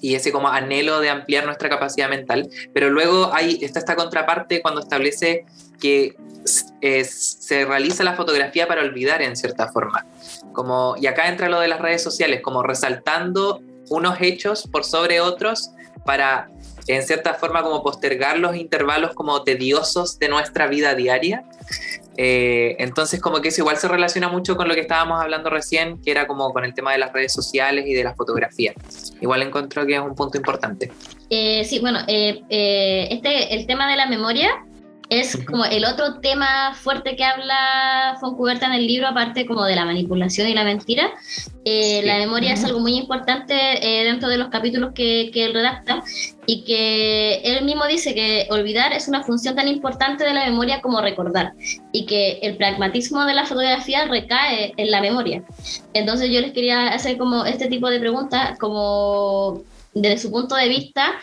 [0.00, 2.48] Y ese como anhelo de ampliar nuestra capacidad mental.
[2.72, 5.44] Pero luego hay, está esta contraparte cuando establece
[5.80, 10.06] que se realiza la fotografía para olvidar en cierta forma.
[10.52, 15.20] Como, y acá entra lo de las redes sociales, como resaltando unos hechos por sobre
[15.20, 15.70] otros
[16.04, 16.50] para
[16.94, 21.44] en cierta forma como postergar los intervalos como tediosos de nuestra vida diaria.
[22.16, 26.02] Eh, entonces como que eso igual se relaciona mucho con lo que estábamos hablando recién,
[26.02, 28.74] que era como con el tema de las redes sociales y de las fotografías.
[29.20, 30.90] Igual encuentro que es un punto importante.
[31.30, 32.42] Eh, sí, bueno, eh,
[33.10, 34.50] este, el tema de la memoria
[35.10, 39.74] es como el otro tema fuerte que habla Foncuberta en el libro, aparte como de
[39.74, 41.10] la manipulación y la mentira.
[41.64, 45.54] Eh, la memoria es algo muy importante eh, dentro de los capítulos que, que, él
[45.54, 46.02] redacta
[46.46, 50.80] y que él mismo dice que olvidar es una función tan importante de la memoria
[50.80, 51.52] como recordar
[51.92, 55.42] y que el pragmatismo de la fotografía recae en la memoria.
[55.94, 59.62] Entonces yo les quería hacer como este tipo de preguntas, como
[59.94, 61.14] desde su punto de vista,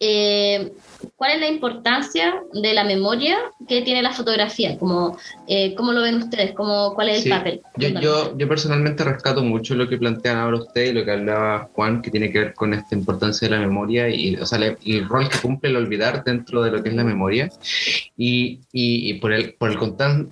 [0.00, 0.72] eh,
[1.16, 3.36] ¿cuál es la importancia de la memoria
[3.68, 4.78] que tiene la fotografía?
[4.78, 6.52] Como, eh, ¿Cómo lo ven ustedes?
[6.52, 7.62] ¿Cómo, ¿Cuál es el papel?
[7.76, 11.68] Yo, yo, yo, personalmente rescato mucho lo que plantean ahora ustedes y lo que hablaba
[11.72, 15.08] Juan, que tiene que ver con esta importancia de la memoria y o sea, el
[15.08, 17.50] rol que cumple el olvidar dentro de lo que es la memoria
[18.16, 19.78] y, y, por, el, por el,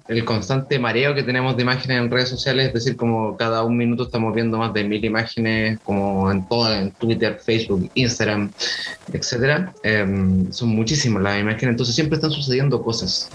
[0.08, 3.76] el constante mareo que tenemos de imágenes en redes sociales, es decir, como cada un
[3.76, 8.50] minuto estamos viendo más de mil imágenes, como en todo, en Twitter, Facebook, Instagram,
[9.12, 9.72] etcétera.
[9.82, 13.31] Em, son muchísimas las imágenes, entonces siempre están sucediendo cosas.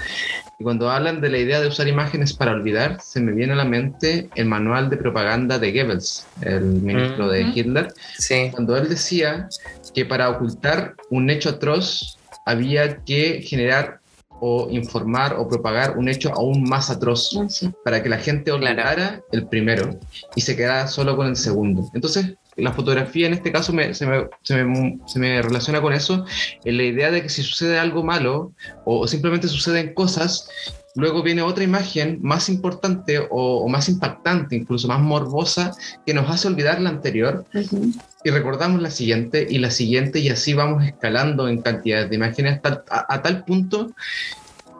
[0.59, 3.57] Y cuando hablan de la idea de usar imágenes para olvidar, se me viene a
[3.57, 8.49] la mente el manual de propaganda de Goebbels, el ministro de Hitler, sí.
[8.51, 9.49] cuando él decía
[9.93, 13.99] que para ocultar un hecho atroz había que generar
[14.39, 19.21] o informar o propagar un hecho aún más atroz ah, para que la gente olvidara
[19.31, 19.99] el primero
[20.35, 21.89] y se quedara solo con el segundo.
[21.93, 25.93] Entonces, la fotografía en este caso me, se, me, se, me, se, me, relaciona con
[25.93, 26.25] eso,
[26.63, 28.51] en la idea de que si sucede algo malo
[28.85, 30.49] o, simplemente suceden cosas,
[30.95, 35.71] luego viene otra imagen más importante o, más impactante, incluso más morbosa,
[36.05, 37.45] que nos hace olvidar la anterior
[38.23, 42.59] y recordamos la siguiente y la siguiente y así vamos escalando en cantidades de imágenes
[42.63, 43.91] a, a tal punto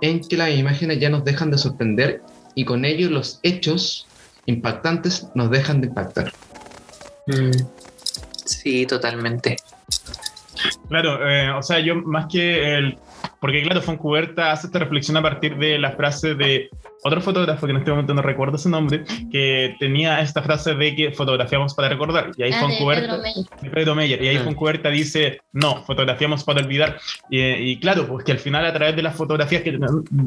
[0.01, 2.21] en que las imágenes ya nos dejan de sorprender
[2.55, 4.07] y con ello los hechos
[4.47, 6.33] impactantes nos dejan de impactar.
[8.45, 9.57] Sí, totalmente.
[10.87, 12.97] Claro, eh, o sea, yo más que el...
[13.47, 16.69] Porque claro, Foncuberta hace esta reflexión a partir de la frase de
[17.05, 20.93] otro fotógrafo, que en este momento no recuerdo su nombre, que tenía esta frase de
[20.93, 22.31] que fotografiamos para recordar.
[22.35, 23.21] Y ahí ah, Foncuberta,
[23.71, 24.21] Pedro Meyer.
[24.21, 24.89] Y ahí ah.
[24.89, 26.99] dice, no, fotografiamos para olvidar.
[27.29, 29.79] Y, claro, pues que al final a través de las fotografías que,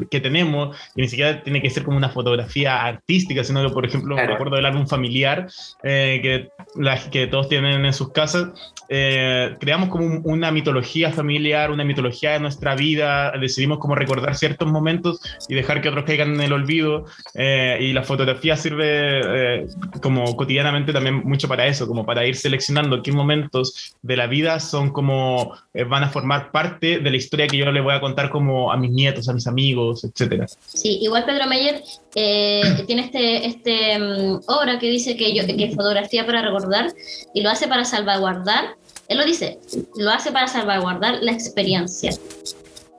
[0.09, 3.85] que, tenemos, y ni siquiera tiene que ser como una fotografía artística, sino que, por
[3.85, 5.47] ejemplo, recuerdo del álbum familiar
[5.83, 6.49] eh, que,
[6.81, 8.47] las, que todos tienen en sus casas,
[8.89, 14.67] eh, creamos como una mitología familiar, una mitología de nuestra vida, decidimos como recordar ciertos
[14.67, 17.05] momentos y dejar que otros caigan en el olvido.
[17.33, 19.67] Eh, y la fotografía sirve
[20.01, 24.59] como cotidianamente también mucho para eso, como para ir seleccionando qué momentos de la vida
[24.59, 25.53] son como
[25.87, 28.77] van a formar parte de la historia que yo le voy a contar como a
[28.77, 30.47] mis nietos, a mis amigos, etcétera.
[30.67, 31.81] Sí, igual Pedro Meyer
[32.13, 35.31] tiene este, este mm, obra que dice que
[35.75, 36.93] fotografía para recordar
[37.33, 38.75] y lo hace para salvaguardar,
[39.07, 39.59] él lo dice,
[39.95, 42.11] lo hace para salvaguardar la experiencia.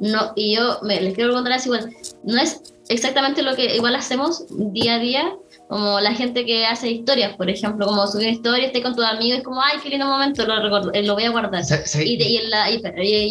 [0.02, 3.94] No, y yo me, les quiero preguntar así igual, no es exactamente lo que igual
[3.94, 5.32] hacemos día a día,
[5.68, 9.04] como la gente que hace historias, por ejemplo, como subir una historia, esté con tus
[9.04, 11.62] amigos, es como, ay, qué lindo momento, lo, eh, lo voy a guardar.
[12.04, 12.82] Y, y, en la, y,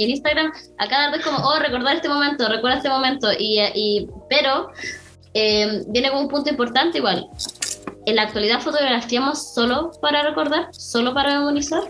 [0.03, 4.07] en Instagram, a cada vez como, oh, recordar este momento, recuerda este momento, y, y
[4.29, 4.69] pero
[5.33, 7.29] eh, viene un punto importante igual,
[8.05, 10.73] ¿En la actualidad fotografiamos solo para recordar?
[10.73, 11.83] ¿Solo para memorizar?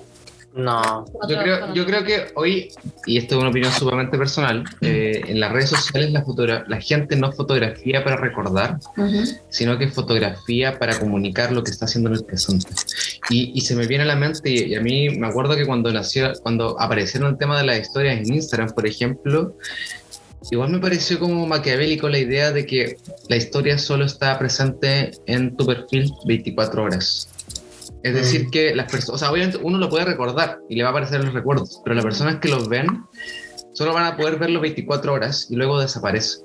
[0.54, 1.06] No.
[1.30, 2.70] Yo creo, yo creo que hoy,
[3.06, 6.26] y esto es una opinión sumamente personal, eh, en las redes sociales la,
[6.68, 8.78] la gente no fotografía para recordar,
[9.50, 12.68] sino que fotografía para comunicar lo que está haciendo en el presente.
[13.30, 15.92] Y, y se me viene a la mente, y, a mí me acuerdo que cuando,
[15.92, 19.56] nació, cuando aparecieron el tema de las historias en Instagram, por ejemplo,
[20.50, 22.98] Igual me pareció como maquiavélico la idea de que
[23.30, 27.30] la historia solo está presente en tu perfil 24 horas.
[28.04, 28.52] Es decir, mm.
[28.52, 31.24] que las personas, o sea, obviamente uno lo puede recordar y le va a aparecer
[31.24, 32.88] los recuerdos, pero las personas que los ven
[33.74, 36.40] solo van a poder verlo 24 horas y luego desaparece.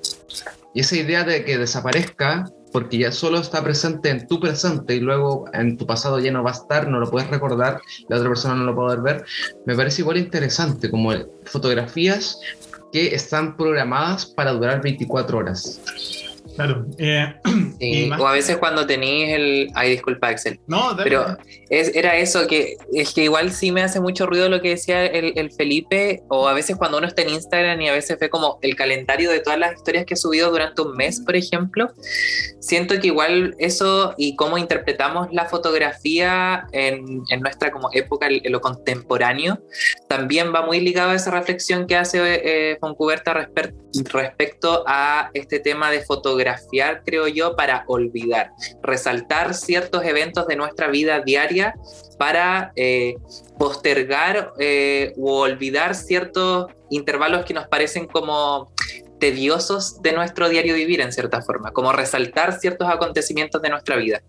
[0.73, 4.99] Y esa idea de que desaparezca porque ya solo está presente en tu presente y
[4.99, 8.29] luego en tu pasado ya no va a estar, no lo puedes recordar, la otra
[8.29, 9.25] persona no lo poder ver,
[9.65, 11.11] me parece igual interesante, como
[11.45, 12.39] fotografías
[12.91, 15.81] que están programadas para durar 24 horas.
[16.57, 16.87] Claro.
[16.97, 17.35] Eh,
[18.19, 19.69] o a veces cuando tenéis el...
[19.75, 20.59] Ay, disculpa, Axel.
[20.65, 21.37] No, Pero
[21.69, 25.05] es, era eso, que es que igual sí me hace mucho ruido lo que decía
[25.05, 28.57] el, Felipe, o a veces cuando uno está en Instagram y a veces ve como
[28.63, 31.91] el calendario de todas las historias que he subido durante un mes, por ejemplo,
[32.59, 38.51] siento que igual eso y cómo interpretamos la fotografía en, en nuestra como época, en
[38.51, 39.61] lo contemporáneo,
[40.07, 45.91] también va muy ligado a esa reflexión que hace eh, Foncuberta respecto a este tema
[45.91, 46.46] de fotografía
[47.05, 51.75] creo yo, para olvidar, resaltar ciertos eventos de nuestra vida diaria
[52.17, 53.15] para eh,
[53.57, 58.71] postergar eh, o olvidar ciertos intervalos que nos parecen como
[59.19, 64.21] tediosos de nuestro diario vivir en cierta forma, como resaltar ciertos acontecimientos de nuestra vida.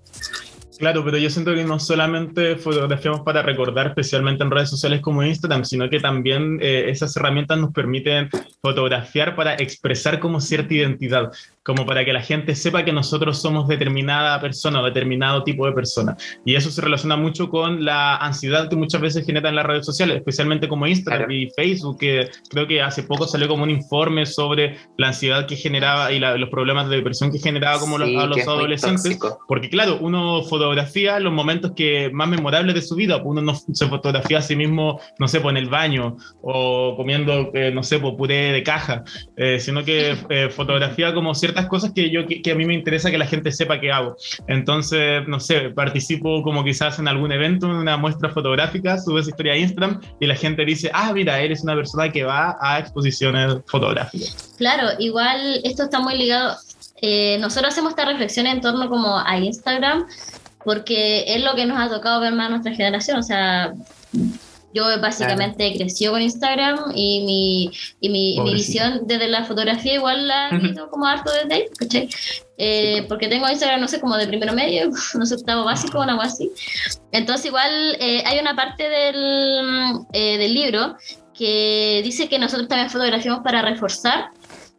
[0.79, 5.25] Claro, pero yo siento que no solamente fotografiamos para recordar, especialmente en redes sociales como
[5.25, 8.29] Instagram, sino que también eh, esas herramientas nos permiten
[8.62, 11.33] fotografiar para expresar como cierta identidad
[11.69, 15.73] como para que la gente sepa que nosotros somos determinada persona o determinado tipo de
[15.73, 16.17] persona.
[16.47, 20.17] Y eso se relaciona mucho con la ansiedad que muchas veces generan las redes sociales,
[20.17, 24.79] especialmente como Instagram y Facebook, que creo que hace poco salió como un informe sobre
[24.97, 28.49] la ansiedad que generaba y los problemas de depresión que generaba como los, a los
[28.49, 29.19] adolescentes.
[29.47, 33.87] Porque claro, uno fotografía los momentos que más memorables de su vida, uno no se
[33.87, 37.98] fotografía a sí mismo, no sé, pues en el baño o comiendo, eh, no sé,
[37.98, 39.02] pues puré de caja,
[39.38, 43.11] eh, sino que eh, fotografía como cierta cosas que, yo, que, a mí me interesa
[43.11, 44.16] que la gente sepa que hago.
[44.46, 49.31] Entonces, no sé, participo como quizás en algún evento, en una muestra fotográfica, subo esa
[49.31, 52.78] historia a Instagram y la gente dice, ah, mira, eres una persona que va a
[52.78, 54.54] exposiciones fotográficas.
[54.59, 56.59] Claro, igual esto está muy ligado.
[57.00, 60.07] Eh, nosotros hacemos esta reflexión en torno como a Instagram
[60.64, 63.75] porque es lo que nos ha tocado ver más nuestra generación, o sea,
[64.75, 70.29] yo básicamente creció con Instagram y mi, y mi, mi, visión desde la fotografía igual
[70.29, 72.09] la he visto como harto desde ahí, ¿cachai?
[72.59, 76.03] Eh, porque tengo Instagram, no sé, como de primero medio, no sé, octavo básico o
[76.03, 76.51] algo así.
[77.12, 80.97] Entonces igual eh, hay una parte del, eh, del libro
[81.35, 84.31] que dice que nosotros también fotografiamos para reforzar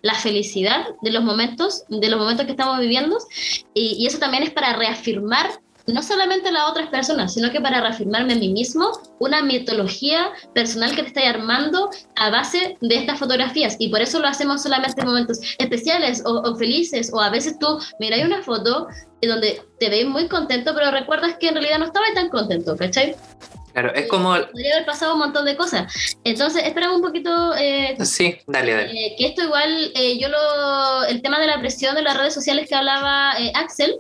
[0.01, 3.17] la felicidad de los momentos, de los momentos que estamos viviendo,
[3.73, 5.49] y, y eso también es para reafirmar
[5.93, 10.31] no solamente a las otras personas, sino que para reafirmarme a mí mismo una mitología
[10.53, 13.75] personal que te estoy armando a base de estas fotografías.
[13.79, 17.79] Y por eso lo hacemos solamente en momentos especiales o, felices, o a veces tú
[17.99, 18.87] miras una foto
[19.21, 23.15] donde te ves muy contento, pero recuerdas que en realidad no estaba tan contento, ¿cachai?
[23.73, 24.33] Claro, es como...
[24.33, 25.93] Podría haber pasado un montón de cosas.
[26.23, 27.55] Entonces, esperamos un poquito...
[27.55, 28.91] Eh, sí, dale, dale.
[28.91, 31.05] Eh, que esto igual, eh, yo lo...
[31.05, 33.99] El tema de la presión de las redes sociales que hablaba Axel,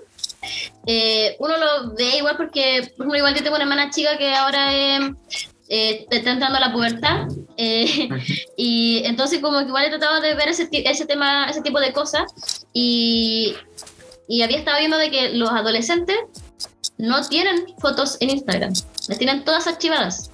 [0.85, 4.73] eh, uno lo ve igual porque, por igual yo tengo una hermana chica que ahora
[4.73, 8.09] eh, está entrando a la pubertad eh,
[8.57, 11.93] y entonces como que igual he tratado de ver ese, ese tema, ese tipo de
[11.93, 13.55] cosas y,
[14.27, 16.17] y había estado viendo de que los adolescentes
[16.97, 18.73] no tienen fotos en Instagram,
[19.07, 20.31] las tienen todas archivadas.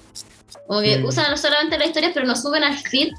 [0.66, 1.04] Como que mm.
[1.04, 3.10] usan solamente las historias, pero no suben al feed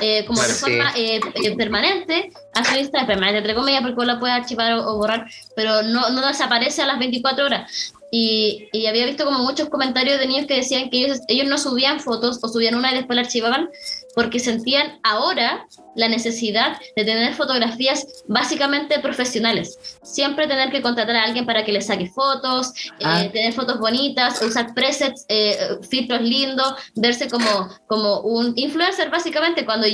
[0.00, 4.14] eh, como de forma eh, eh, permanente a su lista, permanente entre comillas, porque uno
[4.14, 7.92] la puede archivar o, borrar, pero no, no, desaparece a las 24 horas.
[8.10, 11.56] Y, y, había visto como muchos comentarios de niños que decían que ellos, ellos no
[11.56, 13.70] subían fotos o subían una y después la archivaban
[14.14, 19.78] porque sentían ahora la necesidad de tener fotografías básicamente profesionales.
[20.02, 23.24] Siempre tener que contratar a alguien para que les saque fotos, eh, ah.
[23.32, 25.56] tener fotos bonitas, usar presets, eh,
[25.88, 29.86] filtros lindos, verse como, como un influencer básicamente cuando,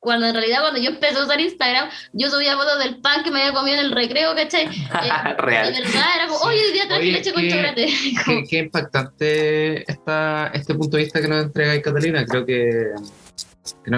[0.00, 3.30] cuando en realidad cuando yo empecé a usar Instagram, yo subía fotos del pan que
[3.30, 4.68] me había comido en el recreo, ¿cachai?
[4.98, 5.72] Eh, Real.
[5.72, 7.86] De verdad, era como, oye, hoy día traje leche con chocolate.
[8.24, 12.24] Qué, qué impactante está este punto de vista que nos entrega Catalina.
[12.26, 12.92] Creo que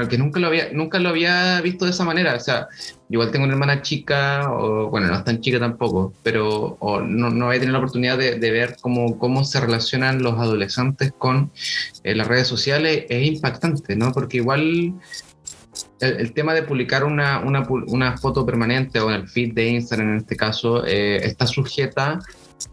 [0.09, 2.35] que, nunca lo había nunca lo había visto de esa manera.
[2.35, 2.68] O sea
[3.09, 7.46] igual tengo una hermana chica o bueno no es tan chica tampoco pero no, no
[7.46, 11.50] había tenido la oportunidad de, ver cómo, cómo se relacionan los adolescentes con
[12.04, 13.04] eh, las redes sociales.
[13.09, 14.94] Es impactante no porque igual
[16.00, 20.11] el, tema de publicar una, una, una, foto permanente o en el feed de Instagram
[20.11, 22.18] en este caso eh, está sujeta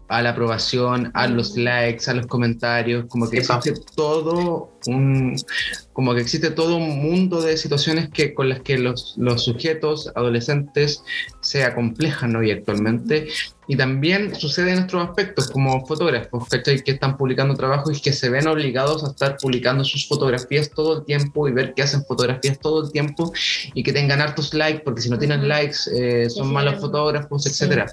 [0.08, 5.36] a la aprobación, a los likes, a los comentarios, como que existe todo un,
[5.92, 10.12] como que existe todo un mundo de situaciones que, con las que los, los sujetos
[10.14, 11.02] adolescentes
[11.40, 13.28] se acomplejan hoy actualmente.
[13.70, 18.30] Y también sucede en otros aspectos, como fotógrafos, Que están publicando trabajos y que se
[18.30, 22.58] ven obligados a estar publicando sus fotografías todo el tiempo y ver que hacen fotografías
[22.60, 23.30] todo el tiempo
[23.74, 27.86] y que tengan hartos likes, porque si no tienen likes eh, son malos fotógrafos, etcétera.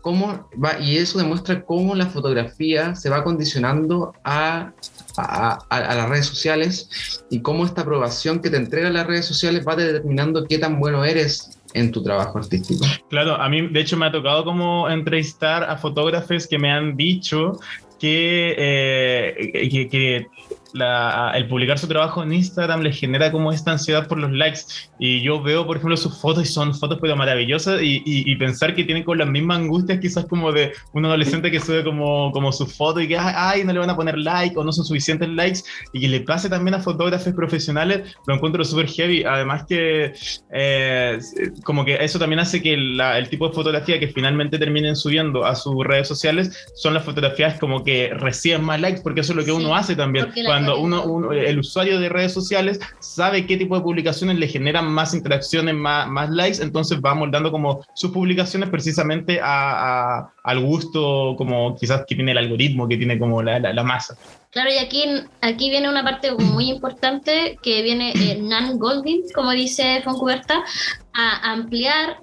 [0.00, 0.80] ¿Cómo va?
[0.80, 4.72] Y eso demuestra cómo la fotografía se va condicionando a,
[5.16, 9.64] a, a, las redes sociales y cómo esta aprobación que te entregan las redes sociales
[9.66, 12.84] va determinando qué tan bueno eres en tu trabajo artístico.
[13.08, 16.96] Claro, a mí de hecho me ha tocado como entrevistar a fotógrafos que me han
[16.96, 17.58] dicho
[17.98, 20.26] que, eh, que, que
[20.74, 24.60] el publicar su trabajo en Instagram le genera como esta ansiedad por los likes.
[24.98, 28.74] Y yo veo, por ejemplo, sus fotos y son fotos pero maravillosas y, y, pensar
[28.74, 32.52] que tienen con las mismas angustias quizás como de un adolescente que sube como, como
[32.52, 35.28] su foto y que, ay, no le van a poner like o no son suficientes
[35.28, 35.60] likes
[35.92, 39.24] y que le pase también a fotógrafos profesionales, lo encuentro súper heavy.
[39.24, 40.12] Además que
[40.52, 41.18] eh,
[41.64, 45.54] como que eso también hace que el tipo de fotografía que finalmente terminen subiendo a
[45.54, 49.44] sus redes sociales son las fotografías como que reciben más likes porque eso es lo
[49.44, 53.82] que uno hace también cuando uno, el usuario de redes sociales sabe qué tipo de
[53.82, 59.40] publicaciones le generan más interacciones, más, más likes, entonces va moldando como sus publicaciones precisamente
[59.42, 64.16] a, al gusto como quizás que tiene el algoritmo, que tiene como la, la, masa.
[64.50, 65.04] Claro, y aquí,
[65.40, 70.64] aquí viene una parte muy importante que viene eh, Nan Golding, como dice Foncuberta,
[71.12, 72.18] a ampliar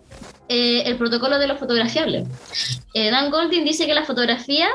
[0.50, 2.26] eh, el protocolo de lo fotografiable.
[2.94, 4.68] Eh, Dan Golding dice que la fotografía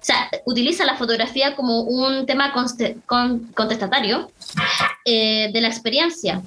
[0.00, 2.52] o sea, utiliza la fotografía como un tema
[3.54, 4.30] contestatario
[5.04, 6.42] eh, de la experiencia.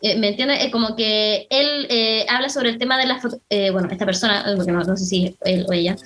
[0.00, 0.64] Eh, ¿Me entiendes?
[0.64, 3.40] Es como que él habla sobre el tema de la foto,
[3.72, 5.96] bueno, esta persona, porque no, no sé si él o ella,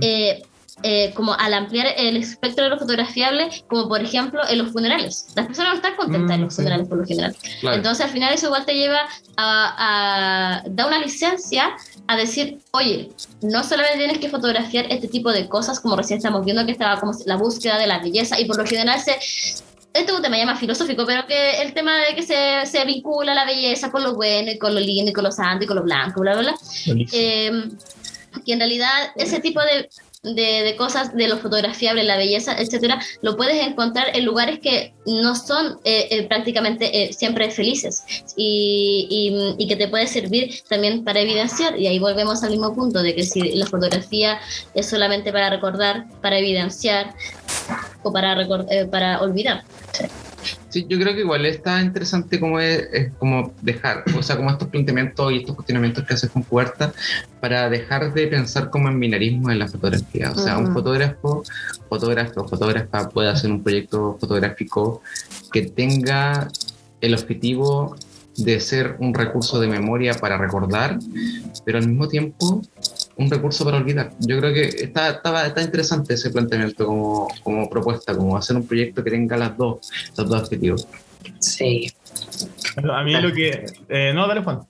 [0.82, 5.28] eh, como al ampliar el espectro de lo fotografiable, como por ejemplo en los funerales.
[5.36, 7.36] Las personas no están contentas en mm, los funerales por lo general.
[7.62, 9.00] Entonces al final eso igual te lleva
[9.36, 13.10] a, a dar una licencia a decir, oye,
[13.42, 16.98] no solamente tienes que fotografiar este tipo de cosas, como recién estamos viendo que estaba
[16.98, 19.18] como la búsqueda de la belleza, y por lo general se,
[19.94, 22.84] esto es un tema ya más filosófico, pero que el tema de que se, se,
[22.84, 25.66] vincula la belleza con lo bueno y con lo lindo y con lo santo y
[25.66, 26.54] con lo blanco, bla, bla, bla.
[27.12, 27.68] Eh,
[28.44, 29.88] que en realidad ese tipo de,
[30.22, 35.34] de, cosas de lo fotografiable, la belleza, etcétera, lo puedes encontrar en lugares que no
[35.34, 38.04] son eh, eh, prácticamente eh, siempre felices
[38.36, 41.78] y, y, que te puede servir también para evidenciar.
[41.78, 44.38] Y ahí volvemos al mismo punto de que si la fotografía
[44.74, 47.14] es solamente para recordar, para evidenciar
[48.04, 48.46] o para,
[48.90, 49.64] para olvidar.
[49.92, 50.04] Sí,
[50.72, 55.32] yo creo que igual está interesante como es, como dejar, o sea, como estos planteamientos
[55.32, 56.92] y estos cuestionamientos que haces con Puerta
[57.40, 60.30] para dejar de pensar como en binarismo en la fotografía.
[60.30, 61.42] O sea, un fotógrafo,
[61.88, 65.02] fotógrafo o fotógrafa puede hacer un proyecto fotográfico
[65.52, 66.48] que tenga
[67.00, 67.96] el objetivo
[68.36, 70.98] de ser un recurso de memoria para recordar,
[71.64, 72.62] pero al mismo tiempo
[73.16, 74.12] un recurso para olvidar.
[74.20, 78.66] Yo creo que está, está, está interesante ese planteamiento como, como, propuesta, como hacer un
[78.66, 80.88] proyecto que tenga las dos, los dos objetivos.
[81.40, 81.92] Sí.
[82.90, 83.66] A mí lo que...
[83.88, 84.60] Eh, no, dale Juan.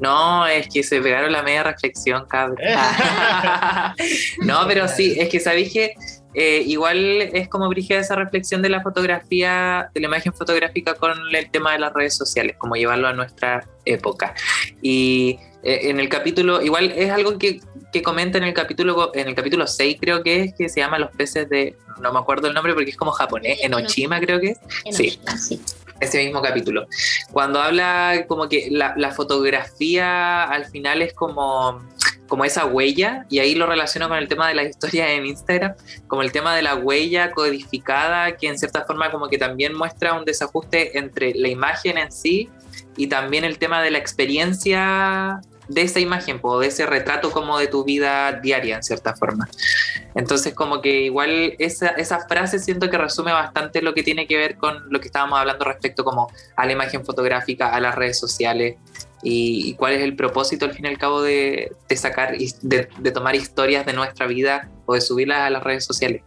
[0.00, 2.58] No, es que se pegaron la media reflexión, cabrón.
[4.42, 5.94] no, pero sí, es que sabéis que
[6.34, 6.98] eh, igual
[7.32, 11.72] es como brige esa reflexión de la fotografía, de la imagen fotográfica con el tema
[11.72, 14.34] de las redes sociales, como llevarlo a nuestra época.
[14.82, 17.60] Y eh, en el capítulo, igual es algo que,
[17.90, 20.98] que, comenta en el capítulo en el capítulo 6 creo que es, que se llama
[20.98, 24.40] Los peces de, no me acuerdo el nombre porque es como japonés, en Ochima creo
[24.40, 24.96] que es.
[24.96, 25.18] sí.
[26.00, 26.86] Ese mismo capítulo.
[27.30, 31.80] Cuando habla como que la, la, fotografía al final es como,
[32.28, 35.74] como esa huella, y ahí lo relaciono con el tema de la historia en Instagram,
[36.08, 40.14] como el tema de la huella codificada, que en cierta forma como que también muestra
[40.14, 42.50] un desajuste entre la imagen en sí
[42.96, 47.58] y también el tema de la experiencia de esa imagen, o de ese retrato como
[47.58, 49.48] de tu vida diaria, en cierta forma.
[50.14, 54.36] Entonces, como que igual esa, esa frase siento que resume bastante lo que tiene que
[54.36, 58.18] ver con lo que estábamos hablando respecto como a la imagen fotográfica, a las redes
[58.18, 58.76] sociales,
[59.26, 63.10] y, cuál es el propósito al fin y al cabo de, de sacar, de, de
[63.10, 66.22] tomar historias de nuestra vida o de subirlas a las redes sociales.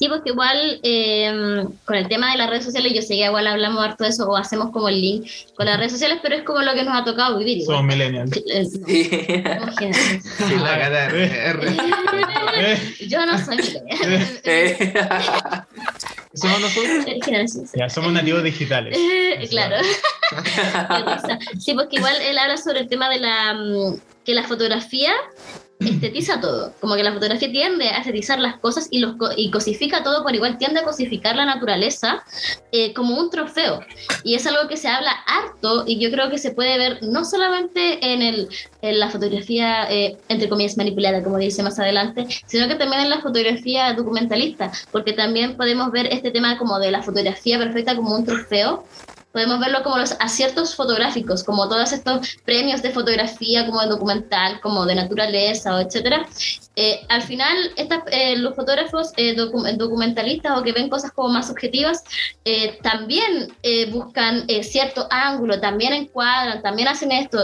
[0.00, 3.46] Sí, porque igual em, con el tema de las redes sociales, yo sé que igual
[3.46, 6.42] hablamos harto de eso o hacemos como el link con las redes sociales, pero es
[6.42, 7.62] como lo que nos ha tocado vivir.
[7.66, 8.30] Somos millennials.
[8.86, 9.10] Sí.
[13.08, 14.40] Yo no soy millennial.
[16.32, 17.04] ¿Somos nosotros?
[17.74, 18.96] Ya, somos nativos digitales.
[19.50, 19.76] claro.
[21.58, 25.12] sí, porque igual él habla sobre el tema de la mm, que la fotografía
[25.80, 30.02] estetiza todo, como que la fotografía tiende a estetizar las cosas y, los, y cosifica
[30.02, 32.22] todo por igual, tiende a cosificar la naturaleza
[32.72, 33.80] eh, como un trofeo.
[34.22, 37.24] Y es algo que se habla harto y yo creo que se puede ver no
[37.24, 38.48] solamente en, el,
[38.82, 43.10] en la fotografía, eh, entre comillas, manipulada, como dice más adelante, sino que también en
[43.10, 48.14] la fotografía documentalista, porque también podemos ver este tema como de la fotografía perfecta como
[48.14, 48.84] un trofeo
[49.32, 54.60] podemos verlo como los aciertos fotográficos, como todos estos premios de fotografía, como de documental,
[54.60, 56.26] como de naturaleza, etcétera.
[56.76, 62.02] Eh, al final, eh, los fotógrafos eh, documentalistas o que ven cosas como más objetivas,
[62.82, 63.52] también
[63.92, 67.38] buscan cierto ángulo, también encuadran, también hacen esto,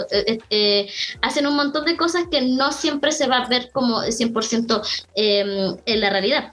[1.22, 4.82] hacen un montón de cosas que no siempre se va a ver como 100%
[5.14, 6.52] en la realidad.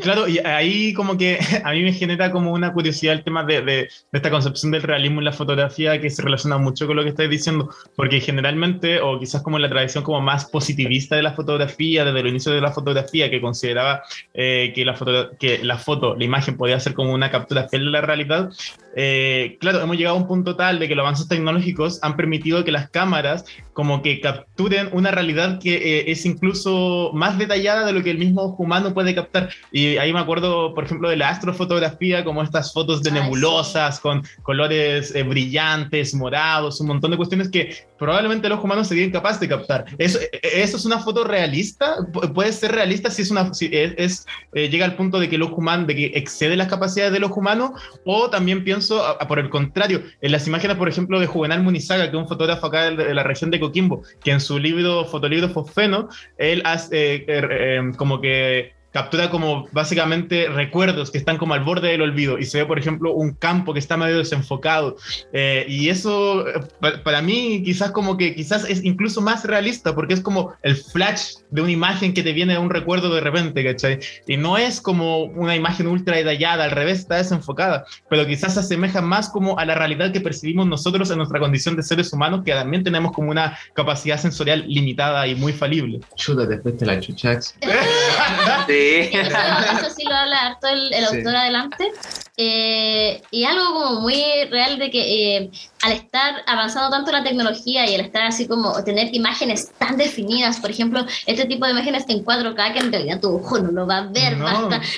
[0.00, 3.88] Claro, y ahí como que a mí me genera como una curiosidad el tema de,
[4.12, 7.30] esta concepción del realismo en la fotografía que se relaciona mucho con lo que estáis
[7.30, 12.04] diciendo, porque generalmente, o quizás como en la tradición como más positivista de la fotografía,
[12.04, 14.02] desde el inicio de la fotografía, que consideraba
[14.34, 18.50] eh, que, la foto, la imagen podía ser como una captura de la realidad,
[18.94, 22.62] eh, claro, hemos llegado a un punto tal de que los avances tecnológicos han permitido
[22.64, 27.92] que las cámaras como que capturen una realidad que eh, es incluso más detallada de
[27.92, 29.48] lo que el mismo humano puede captar.
[29.72, 34.22] Y ahí me acuerdo, por ejemplo, de la astrofotografía, como estas fotos de nebulosas con
[34.42, 39.40] colores eh, brillantes, morados, un montón de cuestiones que probablemente el ojo humano sería incapaz
[39.40, 39.86] de captar.
[39.98, 41.96] ¿Eso, e, e, eso es una foto realista?
[42.34, 45.56] ¿Puede ser realista si, es una, si es, llega al punto de que el ojo
[45.56, 47.74] humano, de que excede las capacidades del ojo humano?
[48.04, 52.16] O también pienso por el contrario, en las imágenes, por ejemplo, de Juvenal Munizaga, que
[52.16, 56.08] es un fotógrafo acá de, la región de Coquimbo, que en su libro, fotolibro Fosfeno,
[56.38, 61.88] él hace eh, eh, como que captura como básicamente recuerdos que están como al borde
[61.88, 64.96] del olvido y se ve, por ejemplo, un campo que está medio desenfocado.
[65.32, 66.60] Eh, y eso, eh,
[67.02, 71.36] para, mí, quizás como que quizás es incluso más realista porque es como el flash
[71.50, 74.00] de una imagen que te viene a un recuerdo de repente, ¿cachai?
[74.26, 78.60] Y no es como una imagen ultra detallada, al revés, está desenfocada, pero quizás se
[78.60, 82.42] asemeja más como a la realidad que percibimos nosotros en nuestra condición de seres humanos,
[82.44, 86.00] que también tenemos como una capacidad sensorial limitada y muy falible.
[86.16, 87.56] Chuta, después te la chuchax.
[89.12, 91.92] Eso, sí lo habla harto el, autor adelante.
[92.38, 95.50] Eh, y algo como muy real de que eh,
[95.82, 100.58] al estar avanzando tanto la tecnología y al estar así como tener imágenes tan definidas,
[100.58, 103.86] por ejemplo, este tipo de imágenes en 4K que en realidad tu ojo no lo
[103.86, 104.80] va a ver, basta.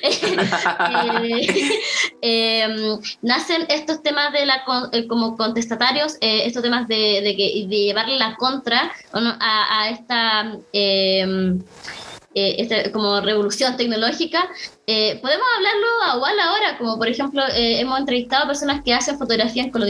[2.22, 4.64] Eh, em, nacen estos temas de la
[5.08, 10.58] como contestatarios, estos temas de, de, que, de llevarle la contra a, a esta
[12.34, 14.48] eh, este, como revolución tecnológica,
[14.86, 19.18] eh, podemos hablarlo igual ahora, como por ejemplo eh, hemos entrevistado a personas que hacen
[19.18, 19.88] fotografía en color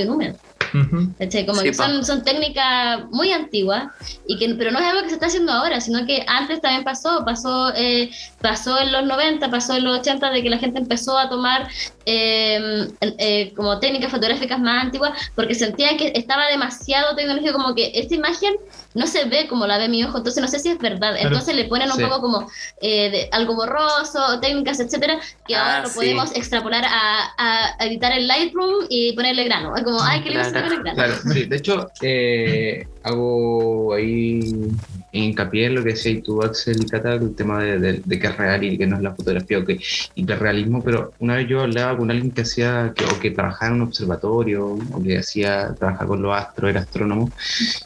[0.75, 1.47] número.
[1.47, 3.89] Como que son, son, técnicas muy antiguas,
[4.27, 6.85] y que, pero no es algo que se está haciendo ahora, sino que antes también
[6.85, 8.11] pasó, pasó, eh,
[8.41, 11.68] pasó en los 90, pasó en los 80, de que la gente empezó a tomar
[12.07, 17.93] em, eh, como técnicas fotográficas más antiguas, porque sentían que estaba demasiado tecnológico, como que
[17.95, 18.55] esta imagen
[18.95, 21.16] no se ve como la ve mi ojo, entonces no sé si es verdad.
[21.18, 22.49] Entonces le ponen un poco como
[22.81, 28.87] eh, algo borroso, técnicas, etcétera, que ahora ah, lo podemos extrapolar a, editar el Lightroom
[28.89, 29.77] y ponerle grano.
[29.77, 30.45] Es como, ay, qué lindo
[30.94, 34.68] Claro, de hecho, eh, hago ahí
[35.12, 38.64] hincapié en lo que decías tú, Axel y Cata, el tema de, que es real
[38.64, 39.78] y que no es la fotografía o que
[40.14, 43.82] hiperrealismo, pero una vez yo hablaba con alguien que hacía, que, o que trabajaba en
[43.82, 47.30] un observatorio, o que hacía, trabajaba con los astros, era astrónomo,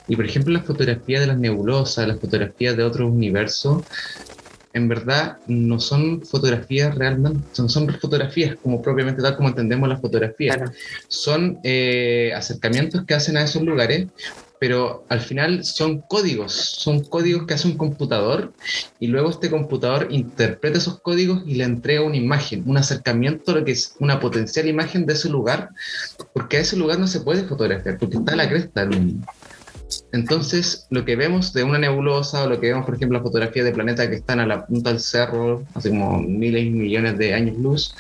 [0.06, 3.82] y por ejemplo las fotografías de las nebulosas, las fotografías de otros universos,
[4.72, 10.00] en verdad no son fotografías realmente, son, son fotografías como propiamente tal como entendemos las
[10.00, 10.58] fotografías.
[11.08, 14.06] Son eh, acercamientos que hacen a esos lugares,
[14.58, 18.52] pero al final son códigos, son códigos que hace un computador
[18.98, 23.56] y luego este computador interpreta esos códigos y le entrega una imagen, un acercamiento a
[23.56, 25.70] lo que es una potencial imagen de ese lugar,
[26.32, 29.16] porque a ese lugar no se puede fotografiar, porque está a la cresta del
[30.12, 33.64] entonces, lo que vemos de una nebulosa o lo que vemos, por ejemplo, la fotografía
[33.64, 37.34] de planetas que están a la punta del cerro, hace como miles y millones de
[37.34, 37.94] años luz,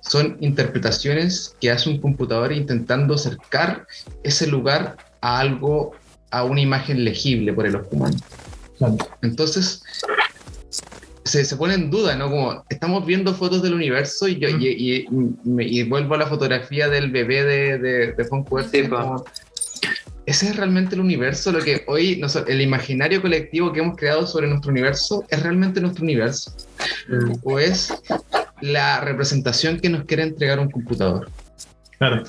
[0.00, 3.86] son interpretaciones que hace un computador intentando acercar
[4.22, 5.92] ese lugar a algo,
[6.30, 8.16] a una imagen legible por el ojo humano.
[9.22, 9.82] Entonces,
[11.24, 12.30] se, se, pone en duda, ¿no?
[12.30, 17.44] Como estamos viendo fotos del universo y, yo, y, vuelvo a la fotografía del bebé
[17.44, 18.24] de, de, de
[20.30, 24.46] ese es realmente el universo, lo que hoy, el imaginario colectivo que hemos creado sobre
[24.46, 26.54] nuestro universo, ¿es realmente nuestro universo?
[27.42, 27.92] ¿O es
[28.60, 31.28] la representación que nos quiere entregar un computador?
[31.98, 32.22] Claro.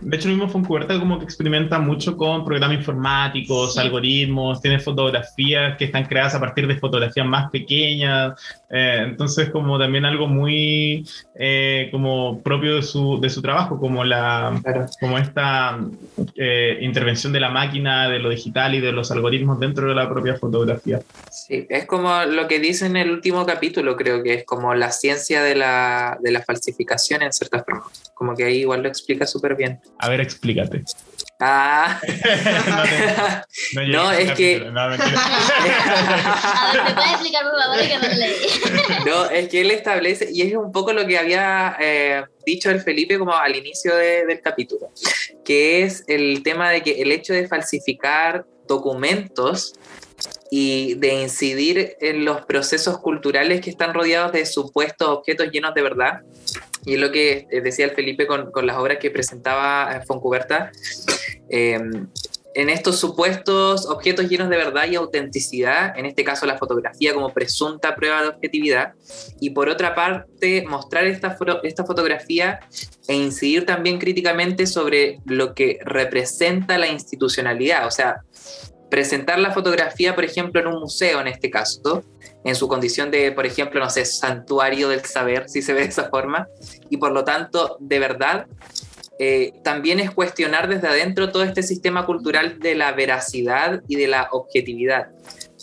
[0.00, 3.80] De hecho, el mismo Foncuberta como que experimenta mucho con programas informáticos, Sí.
[3.80, 8.32] algoritmos, tiene fotografías que están creadas a partir de fotografías más pequeñas,
[8.70, 11.04] eh, entonces como también algo muy
[11.40, 14.86] eh, como propio de su, de su trabajo, como, la, Claro.
[15.00, 15.78] como esta
[16.36, 20.08] eh, intervención de la máquina, de lo digital y de los algoritmos dentro de la
[20.08, 21.00] propia fotografía.
[21.30, 24.90] Sí, es como lo que dice en el último capítulo, creo que es como la
[24.90, 27.84] ciencia de la, de la falsificación en cierta forma.
[28.14, 29.80] Como que ahí igual lo explica súper bien.
[29.98, 30.84] A ver, explícate.
[31.40, 35.12] Ah, no, te- no No, es que- no, mentira.
[35.24, 38.34] A ver, ¿me puedes explicar por favor que no leí?
[39.06, 42.80] no, es que él establece, y es un poco lo que había eh, dicho el
[42.80, 44.90] Felipe como al inicio de- del capítulo,
[45.44, 49.74] que es el tema de que el hecho de falsificar documentos
[50.50, 55.82] y de incidir en los procesos culturales que están rodeados de supuestos objetos llenos de
[55.82, 56.20] verdad.
[56.88, 60.72] Y lo que eh, decía el Felipe con, con las obras que presentaba eh, Foncuberta.
[61.50, 61.78] Eh,
[62.54, 67.32] en estos supuestos objetos llenos de verdad y autenticidad, en este caso la fotografía como
[67.32, 68.94] presunta prueba de objetividad,
[69.38, 72.58] y por otra parte mostrar esta, esta fotografía
[73.06, 78.22] e incidir también críticamente sobre lo que representa la institucionalidad, o sea,
[78.90, 82.02] presentar la fotografía, por ejemplo, en un museo en este caso,
[82.44, 85.88] en su condición de, por ejemplo, no sé, santuario del saber, si se ve de
[85.88, 86.48] esa forma,
[86.88, 88.46] y por lo tanto, de verdad,
[89.18, 94.08] eh, también es cuestionar desde adentro todo este sistema cultural de la veracidad y de
[94.08, 95.08] la objetividad.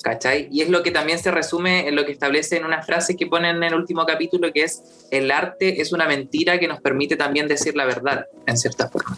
[0.03, 0.49] ¿Cachai?
[0.51, 3.25] Y es lo que también se resume en lo que establece en una frase que
[3.25, 7.15] ponen en el último capítulo, que es, el arte es una mentira que nos permite
[7.15, 9.17] también decir la verdad, en cierta forma.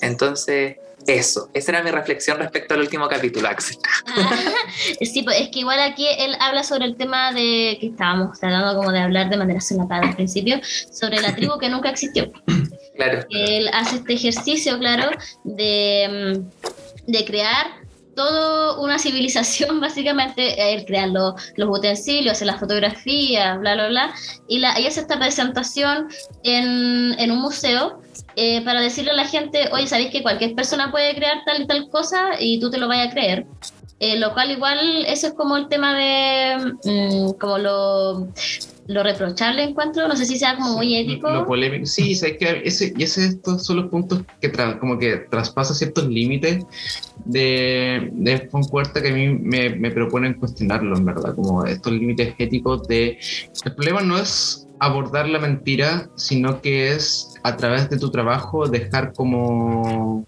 [0.00, 3.76] Entonces, eso, esa era mi reflexión respecto al último capítulo, Axel.
[4.06, 4.30] Ah,
[5.00, 8.76] sí, pues es que igual aquí él habla sobre el tema de que estábamos tratando
[8.76, 12.30] como de hablar de manera solapada al principio, sobre la tribu que nunca existió.
[12.94, 15.10] Claro, Él hace este ejercicio, claro,
[15.44, 17.66] de, mm, de crear
[18.14, 24.14] toda una civilización, básicamente, él crea lo- los utensilios, hace las fotografías, bla, bla, bla,
[24.46, 26.08] y, la, y hace esta presentación
[26.44, 28.01] en, en un museo
[28.36, 31.66] eh, para decirle a la gente, oye, ¿sabéis que cualquier persona puede crear tal y
[31.66, 33.46] tal cosa y tú te lo vayas a creer?
[34.00, 38.28] Eh, lo cual igual, eso es como el tema de, mm, como lo,
[38.88, 41.30] lo reprochable encuentro, no sé si sea como muy ético.
[41.30, 41.86] Lo polémico.
[41.86, 45.72] Sí, sabes que ese, y ese, estos son los puntos que tra- como que traspasa
[45.74, 46.64] ciertos límites
[47.24, 52.34] de, de Foncuerta que a mí me, me proponen cuestionarlo, en verdad, como estos límites
[52.38, 53.18] éticos de...
[53.64, 58.66] El problema no es abordar la mentira, sino que es a través de tu trabajo
[58.68, 60.26] dejar como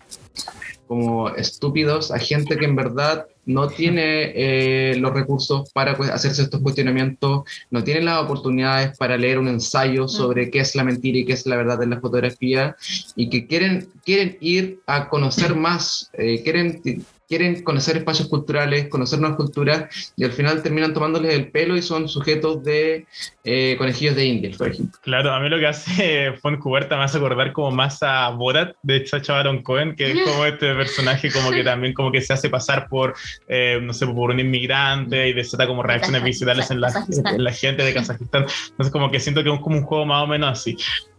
[0.86, 6.42] como estúpidos a gente que en verdad no tiene eh, los recursos para pues, hacerse
[6.42, 11.18] estos cuestionamientos, no tiene las oportunidades para leer un ensayo sobre qué es la mentira
[11.18, 12.76] y qué es la verdad en la fotografía
[13.16, 16.82] y que quieren, quieren ir a conocer más, eh, quieren,
[17.28, 21.82] quieren conocer espacios culturales, conocer nuevas culturas y al final terminan tomándoles el pelo y
[21.82, 23.06] son sujetos de
[23.44, 24.98] eh, conejillos de indias, por ejemplo.
[25.02, 29.06] Claro, a mí lo que hace Foncuberta me hace acordar como más a Borat de
[29.06, 32.50] Sacha Baron Cohen, que es como este personaje como que también como que se hace
[32.50, 33.14] pasar por,
[33.48, 37.52] eh, no sé, por un inmigrante y desata como reacciones viscerales en la, en la
[37.52, 38.46] gente de Kazajistán.
[38.70, 40.76] Entonces como que siento que es como un juego más o menos así.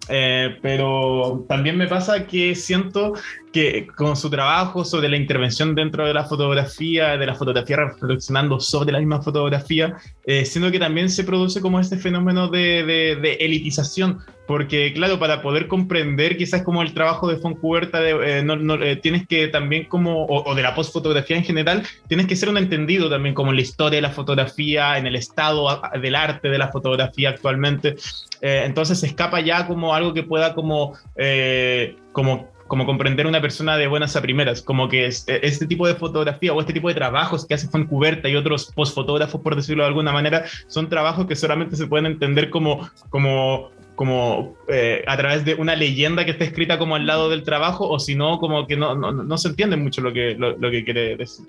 [0.10, 3.14] Eh, pero también me pasa que siento
[3.52, 8.60] que con su trabajo sobre la intervención dentro de la fotografía, de la fotografía reflexionando
[8.60, 9.96] sobre la misma fotografía,
[10.26, 15.68] eh, siento que también se produce como este fenómeno de, elitización, porque claro, para poder
[15.68, 20.26] comprender quizás como el trabajo de Foncuberta, eh, no- no, eh, tienes que también como,
[20.26, 23.56] o, o de la postfotografía en general, tienes que ser un entendido también como en
[23.58, 27.96] la historia de la fotografía, en el estado a- del arte de la fotografía actualmente.
[28.42, 33.42] Eh, entonces se escapa ya como algo que pueda como, eh, como, como comprender una
[33.42, 36.74] persona de buenas a primeras, como que es- eh, este tipo de fotografía o este
[36.74, 40.90] tipo de trabajos que hace Foncuberta y otros postfotógrafos, por decirlo de alguna manera, son
[40.90, 46.26] trabajos que solamente se pueden entender como, como, como eh, a través de una leyenda
[46.26, 49.12] que está escrita como al lado del trabajo, o si no, como que no, no,
[49.12, 51.46] no se entiende mucho lo que, lo, lo que quiere decir.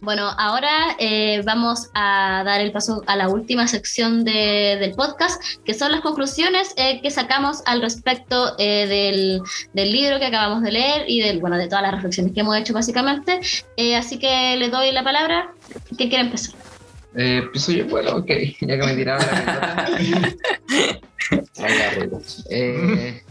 [0.00, 5.42] Bueno, ahora eh, vamos a dar el paso a la última sección de- del podcast,
[5.62, 9.42] que son las conclusiones eh, que sacamos al respecto eh, del,
[9.74, 12.56] del libro que acabamos de leer y del, bueno, de todas las reflexiones que hemos
[12.56, 13.40] hecho básicamente.
[13.76, 15.52] Eh, así que le doy la palabra.
[15.96, 16.54] ¿Quién quiere empezar?
[17.14, 18.30] Eh, empiezo yo, bueno, ok,
[18.60, 21.00] ya que me tiraron la pelota.
[22.50, 23.22] Eh,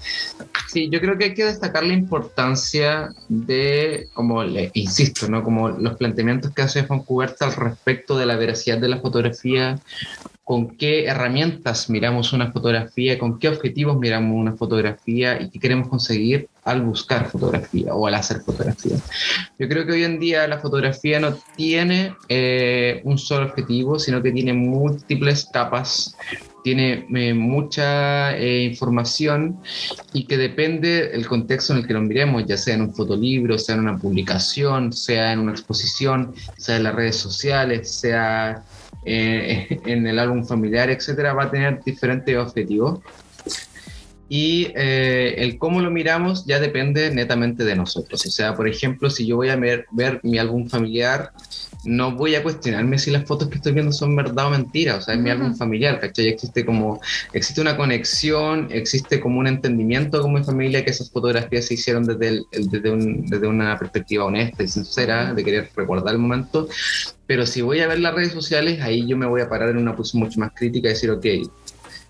[0.71, 5.43] sí, yo creo que hay que destacar la importancia de, como le insisto, ¿no?
[5.43, 9.79] Como los planteamientos que hace Foncuberta al respecto de la veracidad de la fotografía,
[10.43, 15.89] con qué herramientas miramos una fotografía, con qué objetivos miramos una fotografía y qué queremos
[15.89, 18.97] conseguir al buscar fotografía o al hacer fotografía.
[19.57, 24.21] Yo creo que hoy en día la fotografía no tiene eh, un solo objetivo, sino
[24.21, 26.15] que tiene múltiples capas
[26.63, 29.59] tiene eh, mucha eh, información
[30.13, 33.57] y que depende del contexto en el que lo miremos, ya sea en un fotolibro,
[33.57, 38.63] sea en una publicación, sea en una exposición, sea en las redes sociales, sea
[39.05, 42.99] eh, en el álbum familiar, etcétera, va a tener diferentes objetivos.
[44.29, 48.25] Y el cómo lo miramos ya depende netamente de nosotros.
[48.25, 51.31] O sea, por ejemplo, si yo voy a ver, ver mi álbum familiar,
[51.83, 55.01] no voy a cuestionarme si las fotos que estoy viendo son verdad o mentira, o
[55.01, 56.27] sea, es mi álbum familiar, ¿cachai?
[56.27, 56.99] Existe como,
[57.33, 62.03] existe una conexión, existe como un entendimiento como mi familia que esas fotografías se hicieron
[62.03, 66.67] desde, desde, desde una perspectiva honesta y sincera, de querer recordar el momento,
[67.25, 69.77] pero si voy a ver las redes sociales, ahí yo me voy a parar en
[69.77, 71.25] una posición mucho más crítica y decir, ok,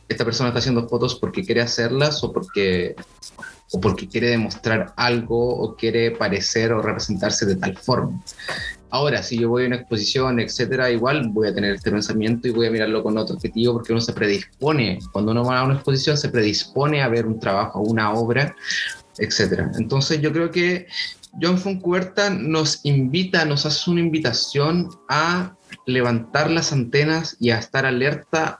[0.10, 2.96] esta persona está haciendo fotos porque quiere hacerlas o porque
[3.72, 8.20] o porque quiere demostrar algo o quiere parecer o representarse de tal forma.
[8.90, 12.52] Ahora, si yo voy a una exposición, etcétera, igual voy a tener este pensamiento y
[12.52, 15.76] voy a mirarlo con otro objetivo porque uno se predispone, cuando uno va a una
[15.76, 18.56] exposición, se predispone a ver un trabajo, una obra,
[19.20, 19.72] etcétera.
[19.78, 20.88] Entonces, yo creo que
[21.40, 25.56] John Foncuerta nos invita, nos hace una invitación a
[25.90, 28.58] levantar las antenas y a estar alerta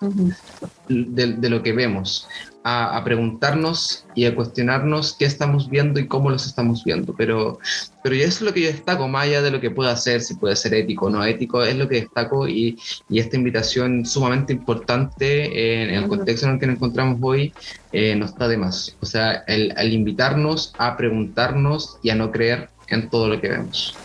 [0.88, 2.28] de, lo que vemos
[2.64, 7.14] a, preguntarnos y a cuestionarnos qué estamos viendo y cómo los estamos viendo.
[7.16, 7.60] Pero,
[8.04, 10.36] pero eso es lo que yo destaco, más allá de lo que pueda hacer, si
[10.36, 12.78] puede ser ético o no ético, es lo que destaco y,
[13.10, 17.54] y esta invitación sumamente importante en, el contexto en el que nos encontramos hoy
[17.92, 18.96] eh, no está de más.
[19.02, 23.50] O sea, el, el invitarnos a preguntarnos y a no creer en todo lo que
[23.50, 23.96] vemos.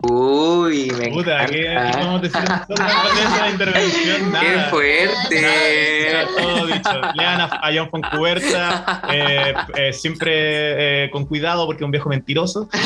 [0.00, 2.42] Uy, me Puta, ¿qué, vamos a decir
[3.52, 4.32] intervención?
[4.32, 4.40] Nada.
[4.40, 6.26] ¡Qué fuerte!
[6.36, 7.00] todo dicho.
[7.14, 12.68] Lean a, John Foncuberta, eh, eh, siempre eh, con cuidado porque es un viejo mentiroso,
[12.70, 12.82] pero,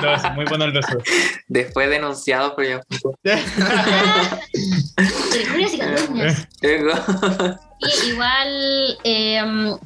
[0.00, 0.98] pero es muy bueno el beso.
[1.48, 3.42] Después denunciado por John Foncuberta.
[7.80, 9.76] Y igual em,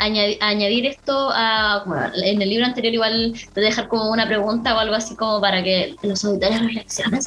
[0.40, 1.84] añadir, esto a,
[2.22, 5.62] en el libro anterior igual te dejar como una pregunta o algo así como para
[5.62, 7.20] que los auditores reflexionen.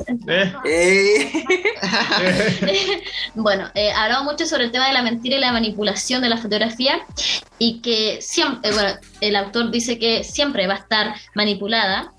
[0.66, 1.32] Eh.
[3.36, 6.38] bueno, eh, hablamos mucho sobre el tema de la mentira y la manipulación de la
[6.38, 7.02] fotografía
[7.58, 12.14] y que siempre, eh, bueno, el autor dice que siempre va a estar manipulada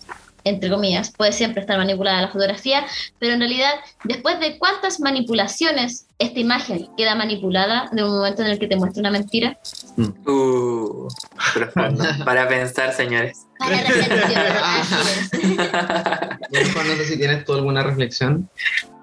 [0.45, 2.85] entre comillas, puede siempre estar manipulada la fotografía,
[3.19, 3.73] pero en realidad,
[4.05, 8.77] después de cuántas manipulaciones esta imagen queda manipulada de un momento en el que te
[8.77, 9.59] muestra una mentira.
[9.97, 10.29] Mm.
[10.29, 11.09] Uh,
[12.25, 13.47] Para pensar, señores.
[13.59, 13.83] Para
[16.51, 18.49] no sé si tienes tú alguna reflexión.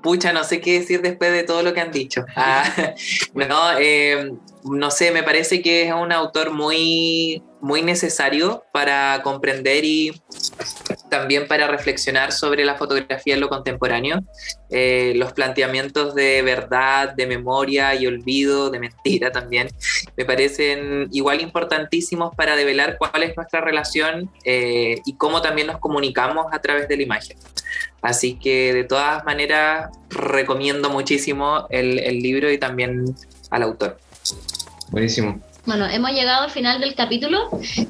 [0.02, 2.26] Pucha, no sé qué decir después de todo lo que han dicho.
[2.36, 2.64] Ah,
[3.34, 4.32] no, eh,
[4.64, 10.22] no sé, me parece que es un autor muy, muy necesario para comprender y
[11.10, 14.22] también para reflexionar sobre la fotografía en lo contemporáneo,
[14.70, 19.70] eh, los planteamientos de verdad, de memoria y olvido, de mentira también,
[20.16, 25.80] me parecen igual importantísimos para develar cuál es nuestra relación eh, y cómo también nos
[25.80, 27.38] comunicamos a través de la imagen.
[28.02, 33.16] Así que de todas maneras recomiendo muchísimo el, el libro y también
[33.50, 33.98] al autor.
[34.92, 35.42] Buenísimo.
[35.66, 37.50] Bueno, hemos llegado al final del capítulo.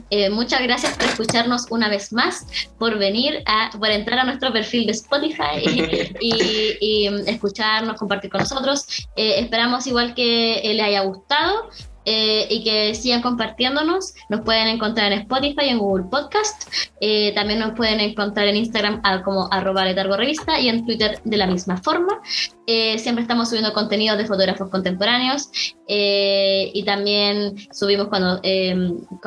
[0.10, 2.46] Eh, muchas gracias por escucharnos una vez más,
[2.78, 8.86] por venir, a, por entrar a nuestro perfil de Spotify y, escucharnos, compartir con nosotros.
[9.16, 11.70] Eh, esperamos igual que eh, le haya gustado
[12.06, 14.14] eh, y que sigan compartiéndonos.
[14.30, 16.72] Nos pueden encontrar en Spotify, en Google Podcast.
[17.02, 21.38] Eh, también nos pueden encontrar en Instagram como arroba letargo revista y en Twitter de
[21.38, 22.20] la misma forma.
[22.68, 25.50] Eh, siempre estamos subiendo contenido de fotógrafos contemporáneos
[25.88, 28.40] y también subimos cuando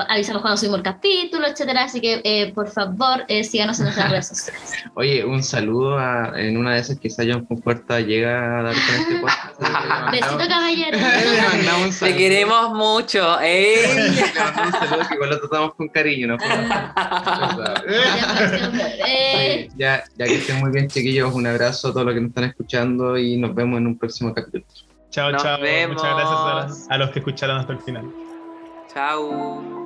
[0.09, 1.85] avisamos cuando subimos el capítulo, etcétera.
[1.85, 4.73] Así que por favor síganos en nuestras redes sociales.
[4.95, 8.95] Oye, un saludo a, en una de esas quizá John Puerta llega a dar con
[8.95, 10.13] este podcast.
[10.13, 10.99] Besito caballero.
[12.01, 13.39] Te queremos mucho.
[13.41, 13.77] ¿eh?
[14.65, 16.37] un saludo que igual lo tratamos con cariño, ¿no?
[19.77, 22.45] ya, ya que estén muy bien, chiquillos, un abrazo a todos los que nos están
[22.45, 24.65] escuchando y nos vemos en un próximo capítulo.
[25.11, 25.59] Chao, chao.
[25.89, 28.11] Muchas gracias a los que escucharon hasta el final.
[28.93, 29.82] Chao.